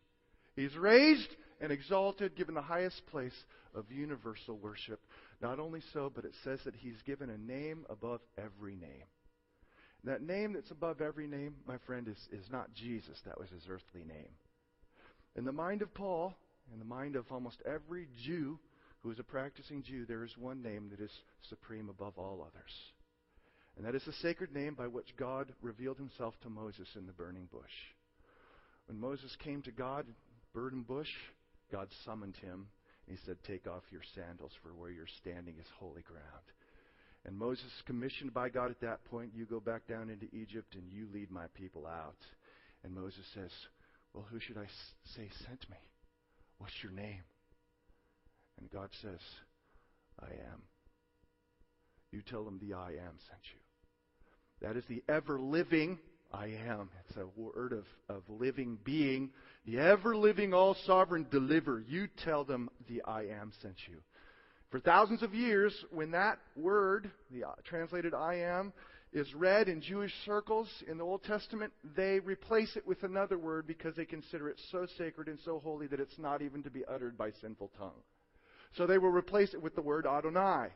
He's 0.57 0.75
raised 0.75 1.29
and 1.61 1.71
exalted, 1.71 2.35
given 2.35 2.53
the 2.53 2.61
highest 2.61 3.01
place 3.07 3.33
of 3.73 3.89
universal 3.89 4.57
worship. 4.57 4.99
Not 5.41 5.57
only 5.57 5.79
so, 5.93 6.11
but 6.13 6.25
it 6.25 6.33
says 6.43 6.59
that 6.65 6.75
he's 6.75 7.01
given 7.05 7.29
a 7.29 7.37
name 7.37 7.85
above 7.89 8.19
every 8.37 8.75
name. 8.75 9.05
That 10.03 10.21
name 10.21 10.51
that's 10.51 10.69
above 10.71 10.99
every 10.99 11.27
name, 11.27 11.55
my 11.65 11.77
friend, 11.87 12.09
is, 12.09 12.17
is 12.37 12.51
not 12.51 12.73
Jesus. 12.73 13.17
That 13.25 13.39
was 13.39 13.49
his 13.49 13.63
earthly 13.69 14.03
name. 14.05 14.31
In 15.37 15.45
the 15.45 15.53
mind 15.53 15.81
of 15.81 15.93
Paul, 15.93 16.33
in 16.73 16.79
the 16.79 16.85
mind 16.85 17.15
of 17.15 17.31
almost 17.31 17.61
every 17.65 18.09
Jew 18.25 18.59
who 18.99 19.11
is 19.11 19.19
a 19.19 19.23
practicing 19.23 19.81
Jew, 19.81 20.05
there 20.05 20.25
is 20.25 20.37
one 20.37 20.61
name 20.61 20.89
that 20.89 20.99
is 20.99 21.11
supreme 21.47 21.87
above 21.87 22.17
all 22.17 22.45
others. 22.45 22.73
And 23.77 23.85
that 23.85 23.95
is 23.95 24.03
the 24.05 24.13
sacred 24.13 24.53
name 24.53 24.75
by 24.75 24.87
which 24.87 25.15
God 25.17 25.53
revealed 25.61 25.97
himself 25.97 26.33
to 26.41 26.49
Moses 26.49 26.87
in 26.95 27.05
the 27.05 27.13
burning 27.13 27.47
bush. 27.51 27.63
When 28.87 28.99
Moses 28.99 29.35
came 29.43 29.61
to 29.63 29.71
God, 29.71 30.05
burning 30.53 30.83
bush, 30.83 31.09
God 31.71 31.87
summoned 32.05 32.35
him. 32.37 32.67
And 33.07 33.17
he 33.17 33.25
said, 33.25 33.37
Take 33.47 33.67
off 33.67 33.83
your 33.91 34.01
sandals, 34.15 34.51
for 34.61 34.69
where 34.69 34.91
you're 34.91 35.05
standing 35.21 35.55
is 35.59 35.67
holy 35.79 36.01
ground. 36.01 36.45
And 37.25 37.37
Moses 37.37 37.65
is 37.65 37.83
commissioned 37.85 38.33
by 38.33 38.49
God 38.49 38.71
at 38.71 38.81
that 38.81 39.03
point, 39.05 39.31
You 39.33 39.45
go 39.45 39.59
back 39.59 39.87
down 39.87 40.09
into 40.09 40.27
Egypt 40.35 40.75
and 40.75 40.91
you 40.91 41.07
lead 41.13 41.31
my 41.31 41.45
people 41.53 41.85
out. 41.85 42.17
And 42.83 42.93
Moses 42.93 43.25
says, 43.33 43.51
Well, 44.13 44.25
who 44.29 44.39
should 44.39 44.57
I 44.57 44.67
say 45.15 45.29
sent 45.45 45.69
me? 45.69 45.77
What's 46.57 46.73
your 46.83 46.91
name? 46.91 47.23
And 48.59 48.69
God 48.69 48.89
says, 49.01 49.19
I 50.19 50.27
am. 50.27 50.70
You 52.11 52.21
tell 52.21 52.43
them 52.43 52.59
the 52.61 52.75
I 52.75 52.89
am 52.89 53.17
sent 53.27 53.41
you. 53.53 53.59
That 54.61 54.75
is 54.75 54.83
the 54.87 55.03
ever 55.07 55.39
living 55.39 55.97
I 56.33 56.47
am. 56.67 56.89
It's 57.07 57.17
a 57.17 57.27
word 57.39 57.73
of, 57.73 57.85
of 58.09 58.23
living 58.29 58.77
being. 58.83 59.31
The 59.65 59.79
ever 59.79 60.15
living, 60.15 60.53
all 60.53 60.75
sovereign 60.85 61.27
deliver. 61.31 61.83
You 61.87 62.07
tell 62.23 62.43
them 62.43 62.69
the 62.87 63.01
I 63.03 63.23
am 63.23 63.51
sent 63.61 63.75
you. 63.87 63.97
For 64.69 64.79
thousands 64.79 65.23
of 65.23 65.33
years, 65.33 65.73
when 65.91 66.11
that 66.11 66.39
word, 66.55 67.11
the 67.31 67.45
uh, 67.45 67.51
translated 67.65 68.13
I 68.13 68.35
am, 68.35 68.71
is 69.11 69.33
read 69.33 69.67
in 69.67 69.81
Jewish 69.81 70.13
circles 70.25 70.69
in 70.87 70.97
the 70.97 71.03
Old 71.03 71.23
Testament, 71.23 71.73
they 71.97 72.19
replace 72.19 72.77
it 72.77 72.87
with 72.87 73.03
another 73.03 73.37
word 73.37 73.67
because 73.67 73.95
they 73.95 74.05
consider 74.05 74.47
it 74.47 74.61
so 74.71 74.87
sacred 74.97 75.27
and 75.27 75.37
so 75.43 75.59
holy 75.59 75.87
that 75.87 75.99
it's 75.99 76.17
not 76.17 76.41
even 76.41 76.63
to 76.63 76.69
be 76.69 76.85
uttered 76.85 77.17
by 77.17 77.31
sinful 77.41 77.71
tongue. 77.77 78.01
So 78.77 78.87
they 78.87 78.97
will 78.97 79.09
replace 79.09 79.53
it 79.53 79.61
with 79.61 79.75
the 79.75 79.81
word 79.81 80.07
Adonai 80.07 80.69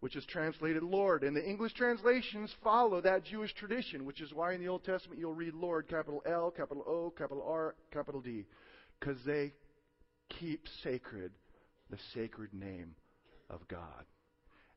which 0.00 0.16
is 0.16 0.24
translated 0.26 0.82
Lord. 0.82 1.22
And 1.24 1.36
the 1.36 1.48
English 1.48 1.74
translations 1.74 2.54
follow 2.62 3.00
that 3.00 3.24
Jewish 3.24 3.54
tradition, 3.54 4.04
which 4.04 4.20
is 4.20 4.32
why 4.32 4.52
in 4.52 4.60
the 4.60 4.68
Old 4.68 4.84
Testament 4.84 5.20
you'll 5.20 5.34
read 5.34 5.54
Lord, 5.54 5.88
capital 5.88 6.22
L, 6.26 6.50
capital 6.50 6.84
O, 6.86 7.12
capital 7.16 7.44
R, 7.46 7.74
capital 7.92 8.20
D, 8.20 8.44
because 8.98 9.18
they 9.24 9.52
keep 10.28 10.66
sacred 10.82 11.32
the 11.90 11.98
sacred 12.14 12.52
name 12.52 12.94
of 13.48 13.66
God. 13.68 14.04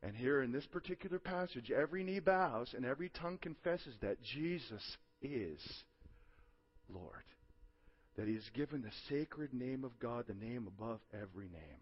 And 0.01 0.15
here 0.15 0.41
in 0.41 0.51
this 0.51 0.65
particular 0.67 1.19
passage, 1.19 1.71
every 1.71 2.03
knee 2.03 2.19
bows 2.19 2.73
and 2.75 2.85
every 2.85 3.09
tongue 3.09 3.37
confesses 3.41 3.95
that 4.01 4.21
Jesus 4.23 4.97
is 5.21 5.59
Lord. 6.87 7.23
That 8.17 8.27
he 8.27 8.35
has 8.35 8.49
given 8.53 8.81
the 8.81 8.91
sacred 9.09 9.53
name 9.53 9.83
of 9.83 9.99
God, 9.99 10.25
the 10.27 10.33
name 10.33 10.67
above 10.67 10.99
every 11.13 11.47
name. 11.49 11.81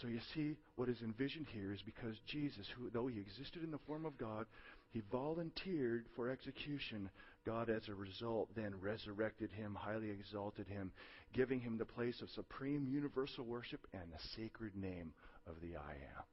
So 0.00 0.08
you 0.08 0.20
see, 0.34 0.56
what 0.76 0.88
is 0.88 1.02
envisioned 1.02 1.46
here 1.52 1.72
is 1.72 1.82
because 1.82 2.16
Jesus, 2.26 2.66
who, 2.76 2.90
though 2.90 3.08
he 3.08 3.20
existed 3.20 3.62
in 3.62 3.70
the 3.70 3.78
form 3.86 4.06
of 4.06 4.16
God, 4.16 4.46
he 4.90 5.02
volunteered 5.10 6.06
for 6.16 6.30
execution. 6.30 7.10
God, 7.44 7.68
as 7.68 7.88
a 7.88 7.94
result, 7.94 8.48
then 8.54 8.74
resurrected 8.80 9.50
him, 9.50 9.76
highly 9.78 10.10
exalted 10.10 10.66
him, 10.66 10.92
giving 11.34 11.60
him 11.60 11.76
the 11.76 11.84
place 11.84 12.20
of 12.22 12.30
supreme 12.30 12.86
universal 12.86 13.44
worship 13.44 13.86
and 13.92 14.04
the 14.10 14.28
sacred 14.36 14.76
name 14.76 15.12
of 15.46 15.56
the 15.60 15.76
I 15.76 15.92
am. 15.92 16.24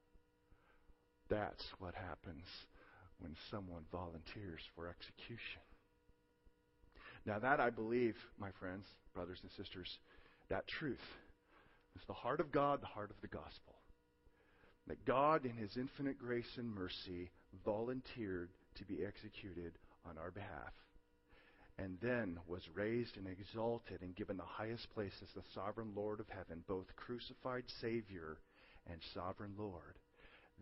That's 1.29 1.63
what 1.79 1.95
happens 1.95 2.45
when 3.19 3.35
someone 3.51 3.83
volunteers 3.91 4.61
for 4.75 4.87
execution. 4.87 5.61
Now, 7.25 7.39
that 7.39 7.59
I 7.59 7.69
believe, 7.69 8.15
my 8.39 8.51
friends, 8.59 8.85
brothers 9.13 9.39
and 9.41 9.51
sisters, 9.51 9.99
that 10.49 10.67
truth 10.67 10.97
it's 11.95 12.05
the 12.05 12.13
heart 12.13 12.39
of 12.39 12.51
God, 12.51 12.81
the 12.81 12.87
heart 12.87 13.09
of 13.09 13.21
the 13.21 13.27
gospel. 13.27 13.75
That 14.87 15.05
God, 15.05 15.45
in 15.45 15.55
His 15.55 15.77
infinite 15.77 16.17
grace 16.17 16.57
and 16.57 16.73
mercy, 16.73 17.29
volunteered 17.65 18.49
to 18.75 18.85
be 18.85 19.05
executed 19.05 19.73
on 20.07 20.17
our 20.17 20.31
behalf. 20.31 20.73
And 21.77 21.97
then 22.01 22.37
was 22.47 22.61
raised 22.73 23.15
and 23.15 23.27
exalted 23.27 24.01
and 24.01 24.15
given 24.15 24.37
the 24.37 24.43
highest 24.43 24.93
place 24.93 25.13
as 25.21 25.29
the 25.35 25.47
sovereign 25.53 25.93
Lord 25.95 26.19
of 26.19 26.27
heaven, 26.27 26.63
both 26.67 26.87
crucified 26.97 27.63
Savior 27.79 28.37
and 28.89 28.99
sovereign 29.13 29.53
Lord. 29.57 29.95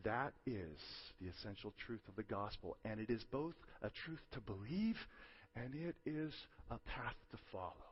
That 0.03 0.33
is 0.45 0.77
the 1.19 1.27
essential 1.27 1.73
truth 1.85 2.01
of 2.07 2.15
the 2.15 2.23
gospel. 2.23 2.77
And 2.85 2.99
it 2.99 3.09
is 3.09 3.23
both 3.31 3.55
a 3.81 3.89
truth 4.05 4.21
to 4.33 4.41
believe 4.41 4.97
and 5.55 5.73
it 5.73 5.95
is 6.05 6.33
a 6.69 6.77
path 6.77 7.15
to 7.31 7.37
follow 7.51 7.86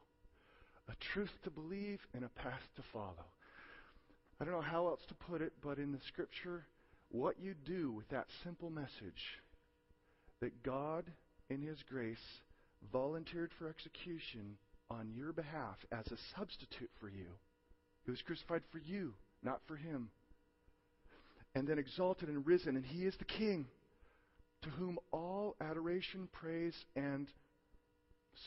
a 0.90 0.94
truth 1.14 1.32
to 1.44 1.50
believe 1.50 2.00
and 2.14 2.24
a 2.24 2.30
path 2.30 2.62
to 2.76 2.84
follow. 2.94 3.26
I 4.40 4.46
don't 4.46 4.54
know 4.54 4.62
how 4.62 4.88
else 4.88 5.02
to 5.08 5.14
put 5.14 5.42
it, 5.42 5.54
but 5.64 5.78
in 5.78 5.92
the 5.92 6.00
scripture, 6.08 6.66
what 7.10 7.40
you 7.40 7.56
do 7.66 7.92
with 7.92 8.08
that 8.10 8.28
simple 8.44 8.70
message 8.70 9.40
that 10.42 10.64
God, 10.64 11.06
in 11.50 11.62
His 11.62 11.78
grace, 11.90 12.18
volunteered 12.92 13.52
for 13.58 13.70
execution 13.70 14.58
on 14.90 15.12
your 15.16 15.32
behalf 15.32 15.78
as 15.92 16.06
a 16.08 16.38
substitute 16.38 16.92
for 17.00 17.10
you. 17.10 17.28
He 18.04 18.12
was 18.12 18.22
crucified 18.22 18.62
for 18.72 18.80
you, 18.80 19.14
not 19.44 19.62
for 19.68 19.76
Him. 19.76 20.10
And 21.56 21.68
then 21.68 21.80
exalted 21.80 22.28
and 22.28 22.46
risen, 22.46 22.76
and 22.76 22.86
He 22.86 23.06
is 23.06 23.16
the 23.18 23.26
King 23.26 23.66
to 24.64 24.70
whom 24.72 25.00
all 25.12 25.56
adoration, 25.62 26.28
praise, 26.32 26.76
and 26.96 27.28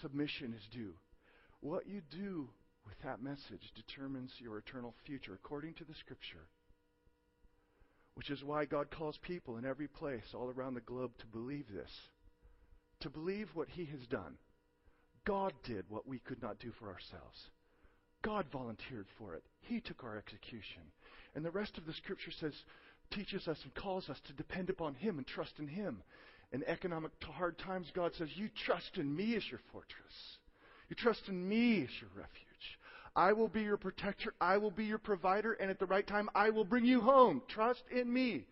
submission 0.02 0.54
is 0.54 0.62
due. 0.72 0.92
What 1.60 1.86
you 1.86 2.02
do 2.10 2.48
with 2.86 2.98
that 3.04 3.22
message 3.22 3.72
determines 3.74 4.32
your 4.38 4.58
eternal 4.58 4.94
future, 5.04 5.34
according 5.34 5.74
to 5.74 5.84
the 5.84 5.94
Scripture. 5.94 6.46
Which 8.14 8.30
is 8.30 8.42
why 8.44 8.64
God 8.64 8.90
calls 8.90 9.18
people 9.18 9.56
in 9.58 9.64
every 9.64 9.88
place 9.88 10.34
all 10.34 10.50
around 10.50 10.74
the 10.74 10.80
globe 10.80 11.12
to 11.18 11.26
believe 11.26 11.66
this. 11.72 11.90
to 13.00 13.10
believe 13.10 13.48
what 13.54 13.68
he 13.68 13.84
has 13.86 14.06
done. 14.08 14.36
God 15.24 15.52
did 15.64 15.84
what 15.88 16.06
we 16.08 16.18
could 16.18 16.42
not 16.42 16.58
do 16.58 16.72
for 16.78 16.88
ourselves. 16.88 17.50
God 18.22 18.46
volunteered 18.52 19.06
for 19.18 19.34
it. 19.34 19.44
He 19.60 19.80
took 19.80 20.02
our 20.02 20.16
execution. 20.16 20.82
And 21.34 21.44
the 21.44 21.50
rest 21.50 21.78
of 21.78 21.86
the 21.86 21.92
scripture 21.92 22.32
says, 22.32 22.54
teaches 23.10 23.46
us 23.46 23.58
and 23.62 23.74
calls 23.74 24.08
us 24.08 24.18
to 24.26 24.32
depend 24.32 24.70
upon 24.70 24.94
Him 24.94 25.18
and 25.18 25.26
trust 25.26 25.52
in 25.58 25.68
Him. 25.68 26.02
In 26.52 26.64
economic 26.64 27.12
hard 27.22 27.58
times, 27.58 27.88
God 27.94 28.12
says, 28.16 28.28
You 28.34 28.48
trust 28.66 28.96
in 28.96 29.14
me 29.14 29.36
as 29.36 29.48
your 29.50 29.60
fortress. 29.70 30.38
You 30.88 30.96
trust 30.96 31.28
in 31.28 31.48
me 31.48 31.82
as 31.82 32.00
your 32.00 32.10
refuge. 32.14 32.78
I 33.14 33.32
will 33.32 33.48
be 33.48 33.62
your 33.62 33.76
protector. 33.76 34.32
I 34.40 34.58
will 34.58 34.70
be 34.70 34.84
your 34.84 34.98
provider. 34.98 35.54
And 35.54 35.70
at 35.70 35.78
the 35.78 35.86
right 35.86 36.06
time, 36.06 36.28
I 36.34 36.50
will 36.50 36.64
bring 36.64 36.84
you 36.84 37.00
home. 37.00 37.42
Trust 37.48 37.82
in 37.90 38.12
me. 38.12 38.46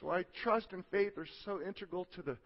So 0.00 0.10
I 0.10 0.24
trust 0.42 0.68
and 0.72 0.84
faith 0.90 1.18
are 1.18 1.26
so 1.44 1.60
integral 1.60 2.06
to 2.14 2.22
the, 2.22 2.36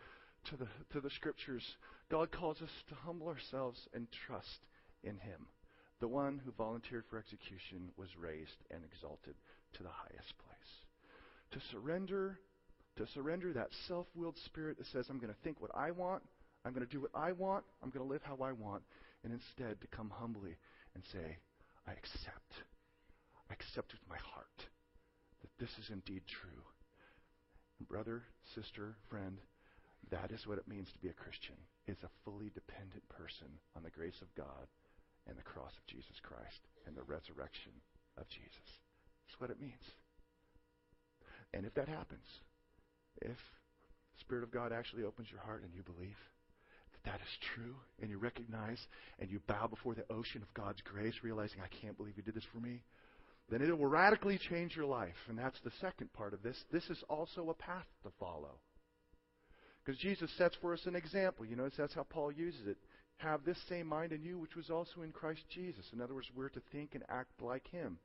to 0.50 0.56
the, 0.56 0.66
to 0.92 1.00
the 1.00 1.10
scriptures. 1.10 1.62
God 2.10 2.30
calls 2.30 2.60
us 2.62 2.70
to 2.88 2.94
humble 2.94 3.28
ourselves 3.28 3.78
and 3.94 4.06
trust 4.26 4.66
in 5.04 5.18
Him. 5.18 5.46
The 6.00 6.08
one 6.08 6.40
who 6.44 6.50
volunteered 6.52 7.04
for 7.08 7.18
execution 7.18 7.90
was 7.96 8.08
raised 8.18 8.58
and 8.70 8.82
exalted 8.84 9.34
to 9.74 9.82
the 9.82 9.88
highest 9.88 10.34
place. 10.38 10.72
To 11.52 11.60
surrender, 11.70 12.40
to 12.96 13.06
surrender 13.14 13.52
that 13.52 13.68
self-willed 13.86 14.36
spirit 14.46 14.78
that 14.78 14.86
says, 14.88 15.06
I'm 15.08 15.18
going 15.18 15.32
to 15.32 15.40
think 15.44 15.60
what 15.60 15.70
I 15.76 15.90
want, 15.90 16.22
I'm 16.64 16.72
going 16.72 16.86
to 16.86 16.92
do 16.92 17.02
what 17.02 17.12
I 17.14 17.32
want, 17.32 17.64
I'm 17.82 17.90
going 17.90 18.04
to 18.04 18.12
live 18.12 18.22
how 18.24 18.38
I 18.42 18.52
want, 18.52 18.82
and 19.24 19.32
instead 19.32 19.80
to 19.80 19.96
come 19.96 20.10
humbly 20.10 20.56
and 20.94 21.02
say, 21.12 21.38
I 21.86 21.92
accept. 21.92 22.52
I 23.50 23.54
accept 23.54 23.92
with 23.92 24.08
my 24.08 24.18
heart 24.18 24.66
that 25.42 25.50
this 25.58 25.70
is 25.78 25.90
indeed 25.90 26.22
true. 26.26 26.62
brother, 27.88 28.22
sister, 28.54 28.94
friend, 29.10 29.38
that 30.10 30.30
is 30.30 30.46
what 30.46 30.58
it 30.58 30.68
means 30.68 30.86
to 30.92 31.02
be 31.02 31.08
a 31.08 31.18
Christian. 31.18 31.56
Is 31.86 31.98
a 32.04 32.14
fully 32.24 32.50
dependent 32.54 33.02
person 33.08 33.50
on 33.74 33.82
the 33.82 33.90
grace 33.90 34.22
of 34.22 34.34
God 34.36 34.70
and 35.26 35.36
the 35.36 35.42
cross 35.42 35.72
of 35.74 35.86
Jesus 35.86 36.14
Christ 36.22 36.62
and 36.86 36.94
the 36.94 37.02
resurrection 37.02 37.72
of 38.16 38.28
Jesus. 38.28 38.68
That's 39.26 39.40
what 39.40 39.50
it 39.50 39.60
means. 39.60 39.82
And 41.52 41.66
if 41.66 41.74
that 41.74 41.88
happens, 41.88 42.26
if 43.20 43.36
the 43.36 44.20
Spirit 44.20 44.44
of 44.44 44.54
God 44.54 44.72
actually 44.72 45.02
opens 45.02 45.30
your 45.30 45.40
heart 45.40 45.62
and 45.62 45.74
you 45.74 45.82
believe 45.82 46.16
that 47.04 47.20
is 47.20 47.38
true, 47.54 47.74
and 48.00 48.10
you 48.10 48.18
recognize 48.18 48.78
and 49.18 49.30
you 49.30 49.40
bow 49.46 49.66
before 49.66 49.94
the 49.94 50.10
ocean 50.10 50.42
of 50.42 50.54
God's 50.54 50.80
grace, 50.82 51.14
realizing, 51.22 51.60
I 51.60 51.74
can't 51.80 51.96
believe 51.96 52.16
you 52.16 52.22
did 52.22 52.34
this 52.34 52.46
for 52.52 52.60
me, 52.60 52.82
then 53.50 53.60
it 53.60 53.76
will 53.76 53.86
radically 53.86 54.38
change 54.38 54.76
your 54.76 54.86
life. 54.86 55.16
And 55.28 55.38
that's 55.38 55.58
the 55.64 55.72
second 55.80 56.12
part 56.12 56.32
of 56.32 56.42
this. 56.42 56.56
This 56.72 56.84
is 56.90 57.02
also 57.08 57.50
a 57.50 57.54
path 57.54 57.86
to 58.04 58.10
follow. 58.18 58.60
Because 59.84 60.00
Jesus 60.00 60.30
sets 60.38 60.56
for 60.60 60.72
us 60.72 60.86
an 60.86 60.94
example. 60.94 61.44
You 61.44 61.56
notice 61.56 61.74
that's 61.76 61.94
how 61.94 62.04
Paul 62.04 62.30
uses 62.30 62.66
it. 62.66 62.76
Have 63.16 63.44
this 63.44 63.58
same 63.68 63.88
mind 63.88 64.12
in 64.12 64.22
you, 64.22 64.38
which 64.38 64.56
was 64.56 64.70
also 64.70 65.02
in 65.02 65.10
Christ 65.10 65.42
Jesus. 65.52 65.84
In 65.92 66.00
other 66.00 66.14
words, 66.14 66.28
we're 66.34 66.48
to 66.50 66.62
think 66.70 66.94
and 66.94 67.02
act 67.08 67.42
like 67.42 67.66
him. 67.68 67.98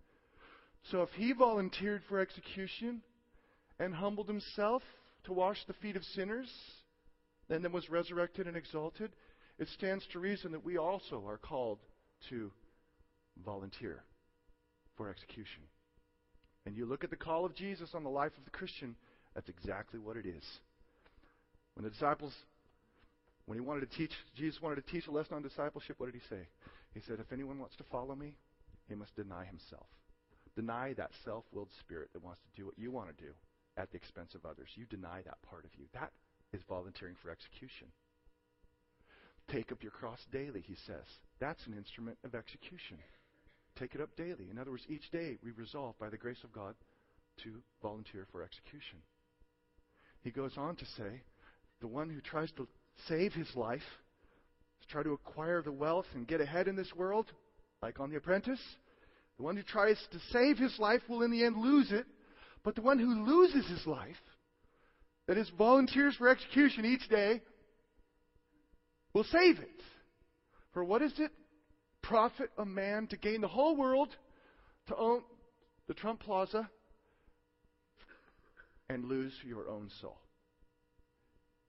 So 0.91 1.01
if 1.01 1.09
he 1.11 1.33
volunteered 1.33 2.01
for 2.09 2.19
execution 2.19 3.01
and 3.79 3.93
humbled 3.93 4.27
himself 4.27 4.81
to 5.25 5.33
wash 5.33 5.57
the 5.67 5.73
feet 5.73 5.95
of 5.95 6.03
sinners, 6.03 6.49
and 7.49 7.63
then 7.63 7.71
was 7.71 7.89
resurrected 7.89 8.47
and 8.47 8.57
exalted, 8.57 9.11
it 9.59 9.67
stands 9.69 10.05
to 10.11 10.19
reason 10.19 10.51
that 10.51 10.65
we 10.65 10.77
also 10.77 11.23
are 11.27 11.37
called 11.37 11.79
to 12.29 12.51
volunteer 13.45 14.03
for 14.95 15.09
execution. 15.09 15.63
And 16.65 16.75
you 16.75 16.85
look 16.85 17.03
at 17.03 17.09
the 17.09 17.15
call 17.15 17.45
of 17.45 17.55
Jesus 17.55 17.91
on 17.93 18.03
the 18.03 18.09
life 18.09 18.33
of 18.37 18.43
the 18.43 18.51
Christian, 18.51 18.95
that's 19.33 19.49
exactly 19.49 19.99
what 19.99 20.17
it 20.17 20.25
is. 20.25 20.43
When 21.75 21.83
the 21.83 21.91
disciples, 21.91 22.33
when 23.45 23.57
he 23.57 23.61
wanted 23.61 23.89
to 23.89 23.97
teach, 23.97 24.11
Jesus 24.35 24.61
wanted 24.61 24.85
to 24.85 24.91
teach 24.91 25.07
a 25.07 25.11
lesson 25.11 25.35
on 25.35 25.43
discipleship, 25.43 25.95
what 25.99 26.11
did 26.11 26.19
he 26.19 26.27
say? 26.27 26.47
He 26.93 27.01
said, 27.07 27.19
If 27.19 27.31
anyone 27.31 27.59
wants 27.59 27.75
to 27.77 27.83
follow 27.91 28.15
me, 28.15 28.33
he 28.89 28.95
must 28.95 29.15
deny 29.15 29.45
himself. 29.45 29.85
Deny 30.55 30.93
that 30.93 31.11
self 31.23 31.45
willed 31.53 31.69
spirit 31.79 32.09
that 32.13 32.23
wants 32.23 32.41
to 32.41 32.59
do 32.59 32.65
what 32.65 32.79
you 32.79 32.89
want 32.89 33.15
to 33.15 33.23
do 33.23 33.31
at 33.77 33.91
the 33.91 33.97
expense 33.97 34.33
of 34.33 34.45
others. 34.45 34.69
You 34.75 34.85
deny 34.85 35.21
that 35.23 35.41
part 35.49 35.65
of 35.65 35.71
you. 35.77 35.85
That 35.93 36.11
is 36.53 36.61
volunteering 36.67 37.15
for 37.21 37.29
execution. 37.29 37.87
Take 39.51 39.71
up 39.71 39.81
your 39.81 39.91
cross 39.91 40.19
daily, 40.31 40.63
he 40.65 40.75
says. 40.85 41.05
That's 41.39 41.65
an 41.67 41.73
instrument 41.77 42.17
of 42.23 42.35
execution. 42.35 42.97
Take 43.79 43.95
it 43.95 44.01
up 44.01 44.15
daily. 44.17 44.47
In 44.51 44.57
other 44.57 44.71
words, 44.71 44.85
each 44.89 45.09
day 45.11 45.37
we 45.43 45.51
resolve 45.51 45.97
by 45.99 46.09
the 46.09 46.17
grace 46.17 46.43
of 46.43 46.51
God 46.51 46.75
to 47.43 47.61
volunteer 47.81 48.27
for 48.31 48.43
execution. 48.43 48.99
He 50.21 50.31
goes 50.31 50.57
on 50.57 50.75
to 50.75 50.85
say, 50.97 51.21
the 51.79 51.87
one 51.87 52.09
who 52.09 52.19
tries 52.21 52.51
to 52.53 52.67
save 53.07 53.33
his 53.33 53.47
life, 53.55 53.83
to 54.81 54.87
try 54.87 55.03
to 55.03 55.13
acquire 55.13 55.61
the 55.61 55.71
wealth 55.71 56.07
and 56.15 56.27
get 56.27 56.41
ahead 56.41 56.67
in 56.67 56.75
this 56.75 56.93
world, 56.95 57.31
like 57.81 57.99
on 57.99 58.09
The 58.09 58.17
Apprentice, 58.17 58.59
the 59.37 59.43
one 59.43 59.55
who 59.55 59.63
tries 59.63 59.97
to 60.11 60.19
save 60.31 60.57
his 60.57 60.77
life 60.79 61.01
will 61.07 61.21
in 61.21 61.31
the 61.31 61.45
end 61.45 61.57
lose 61.57 61.91
it. 61.91 62.05
But 62.63 62.75
the 62.75 62.81
one 62.81 62.97
who 62.97 63.25
loses 63.25 63.69
his 63.69 63.85
life, 63.85 64.17
that 65.27 65.37
is, 65.37 65.49
volunteers 65.57 66.15
for 66.15 66.29
execution 66.29 66.85
each 66.85 67.07
day, 67.09 67.41
will 69.13 69.25
save 69.25 69.59
it. 69.59 69.81
For 70.73 70.83
what 70.83 71.01
is 71.01 71.13
it? 71.17 71.31
Profit 72.01 72.49
a 72.57 72.65
man 72.65 73.07
to 73.07 73.17
gain 73.17 73.41
the 73.41 73.47
whole 73.47 73.75
world, 73.75 74.09
to 74.87 74.95
own 74.95 75.21
the 75.87 75.93
Trump 75.93 76.21
Plaza, 76.21 76.69
and 78.89 79.05
lose 79.05 79.33
your 79.45 79.67
own 79.67 79.89
soul. 80.01 80.17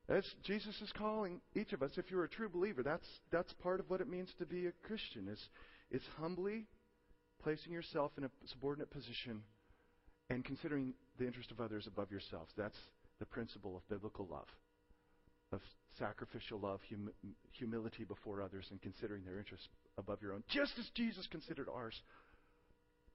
As 0.09 0.25
Jesus 0.45 0.81
is 0.81 0.91
calling 0.97 1.41
each 1.55 1.73
of 1.73 1.83
us, 1.83 1.91
if 1.97 2.11
you're 2.11 2.25
a 2.25 2.29
true 2.29 2.49
believer, 2.49 2.83
that's, 2.83 3.07
that's 3.31 3.53
part 3.55 3.81
of 3.81 3.91
what 3.91 4.01
it 4.01 4.09
means 4.09 4.31
to 4.39 4.47
be 4.47 4.67
a 4.67 4.73
Christian, 4.87 5.29
is, 5.29 5.49
is 5.91 6.03
humbly 6.19 6.67
placing 7.43 7.73
yourself 7.73 8.13
in 8.17 8.25
a 8.25 8.31
subordinate 8.47 8.91
position 8.91 9.43
and 10.31 10.45
considering 10.45 10.95
the 11.19 11.27
interest 11.27 11.51
of 11.51 11.61
others 11.61 11.87
above 11.87 12.11
yourselves. 12.11 12.51
That's 12.57 12.77
the 13.19 13.27
principle 13.27 13.77
of 13.77 13.89
biblical 13.89 14.27
love, 14.31 14.49
of 15.53 15.61
sacrificial 15.99 16.59
love, 16.61 16.81
hum- 16.91 17.13
humility 17.53 18.05
before 18.05 18.43
others, 18.43 18.67
and 18.71 18.81
considering 18.81 19.25
their 19.25 19.39
interests 19.39 19.69
above 19.97 20.23
your 20.23 20.33
own, 20.33 20.43
just 20.49 20.73
as 20.79 20.89
Jesus 20.95 21.27
considered 21.31 21.69
ours 21.73 22.01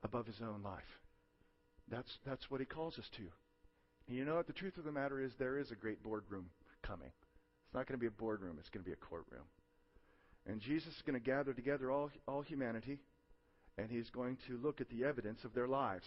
above 0.03 0.25
his 0.25 0.41
own 0.41 0.61
life. 0.63 0.83
That's, 1.89 2.11
that's 2.25 2.49
what 2.49 2.59
he 2.59 2.65
calls 2.65 2.97
us 2.97 3.09
to. 3.17 3.23
And 4.07 4.17
you 4.17 4.25
know 4.25 4.35
what? 4.35 4.47
The 4.47 4.53
truth 4.53 4.77
of 4.77 4.83
the 4.83 4.91
matter 4.91 5.21
is, 5.21 5.31
there 5.37 5.57
is 5.57 5.71
a 5.71 5.75
great 5.75 6.03
boardroom 6.03 6.47
coming. 6.81 7.07
It's 7.07 7.73
not 7.73 7.87
going 7.87 7.97
to 7.97 8.01
be 8.01 8.07
a 8.07 8.11
boardroom, 8.11 8.57
it's 8.59 8.69
going 8.69 8.83
to 8.83 8.89
be 8.89 8.93
a 8.93 8.97
courtroom. 8.97 9.45
And 10.45 10.59
Jesus 10.59 10.93
is 10.93 11.01
going 11.05 11.19
to 11.19 11.25
gather 11.25 11.53
together 11.53 11.89
all, 11.89 12.11
all 12.27 12.41
humanity, 12.41 12.99
and 13.77 13.89
he's 13.89 14.09
going 14.09 14.37
to 14.47 14.57
look 14.57 14.81
at 14.81 14.89
the 14.89 15.05
evidence 15.05 15.39
of 15.45 15.53
their 15.53 15.67
lives. 15.67 16.05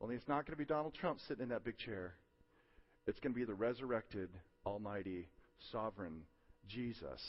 Only 0.00 0.16
it's 0.16 0.28
not 0.28 0.44
going 0.44 0.54
to 0.54 0.56
be 0.56 0.64
Donald 0.64 0.94
Trump 0.94 1.20
sitting 1.28 1.44
in 1.44 1.48
that 1.50 1.64
big 1.64 1.78
chair. 1.78 2.14
It's 3.06 3.18
going 3.20 3.32
to 3.32 3.38
be 3.38 3.44
the 3.44 3.54
resurrected, 3.54 4.28
almighty, 4.64 5.28
sovereign 5.72 6.22
Jesus, 6.68 7.20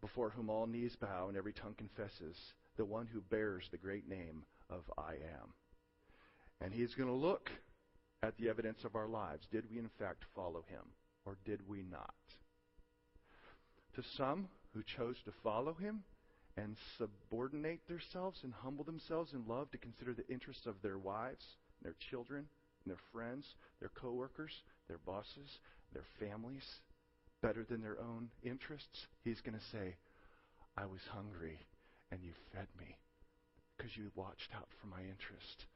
before 0.00 0.30
whom 0.30 0.50
all 0.50 0.66
knees 0.66 0.96
bow 1.00 1.28
and 1.28 1.36
every 1.36 1.52
tongue 1.52 1.74
confesses, 1.78 2.36
the 2.76 2.84
one 2.84 3.06
who 3.06 3.20
bears 3.20 3.64
the 3.70 3.78
great 3.78 4.08
name 4.08 4.42
of 4.68 4.82
I 4.98 5.12
am. 5.12 5.54
And 6.60 6.72
he's 6.72 6.94
going 6.94 7.08
to 7.08 7.14
look 7.14 7.50
at 8.22 8.36
the 8.38 8.48
evidence 8.48 8.78
of 8.84 8.96
our 8.96 9.08
lives. 9.08 9.46
Did 9.52 9.64
we, 9.70 9.78
in 9.78 9.90
fact, 9.98 10.24
follow 10.34 10.64
him, 10.68 10.82
or 11.24 11.36
did 11.44 11.60
we 11.68 11.84
not? 11.88 12.14
To 13.96 14.02
some 14.16 14.48
who 14.74 14.82
chose 14.96 15.16
to 15.24 15.32
follow 15.42 15.74
him 15.74 16.02
and 16.56 16.76
subordinate 16.98 17.86
themselves 17.88 18.40
and 18.42 18.52
humble 18.52 18.84
themselves 18.84 19.32
in 19.32 19.46
love 19.46 19.70
to 19.70 19.78
consider 19.78 20.12
the 20.12 20.28
interests 20.28 20.66
of 20.66 20.74
their 20.82 20.98
wives, 20.98 21.44
and 21.78 21.86
their 21.86 21.96
children, 22.10 22.46
their 22.86 23.02
friends, 23.12 23.44
their 23.80 23.90
coworkers, 23.90 24.52
their 24.88 24.98
bosses, 25.06 25.58
their 25.92 26.04
families, 26.18 26.64
better 27.42 27.64
than 27.68 27.82
their 27.82 27.98
own 28.00 28.28
interests, 28.42 29.06
he's 29.24 29.40
going 29.40 29.58
to 29.58 29.64
say, 29.72 29.96
I 30.76 30.86
was 30.86 31.00
hungry 31.10 31.58
and 32.10 32.20
you 32.22 32.30
fed 32.54 32.68
me 32.78 32.96
because 33.76 33.96
you 33.96 34.10
watched 34.14 34.48
out 34.56 34.68
for 34.80 34.86
my 34.86 35.00
interest. 35.00 35.66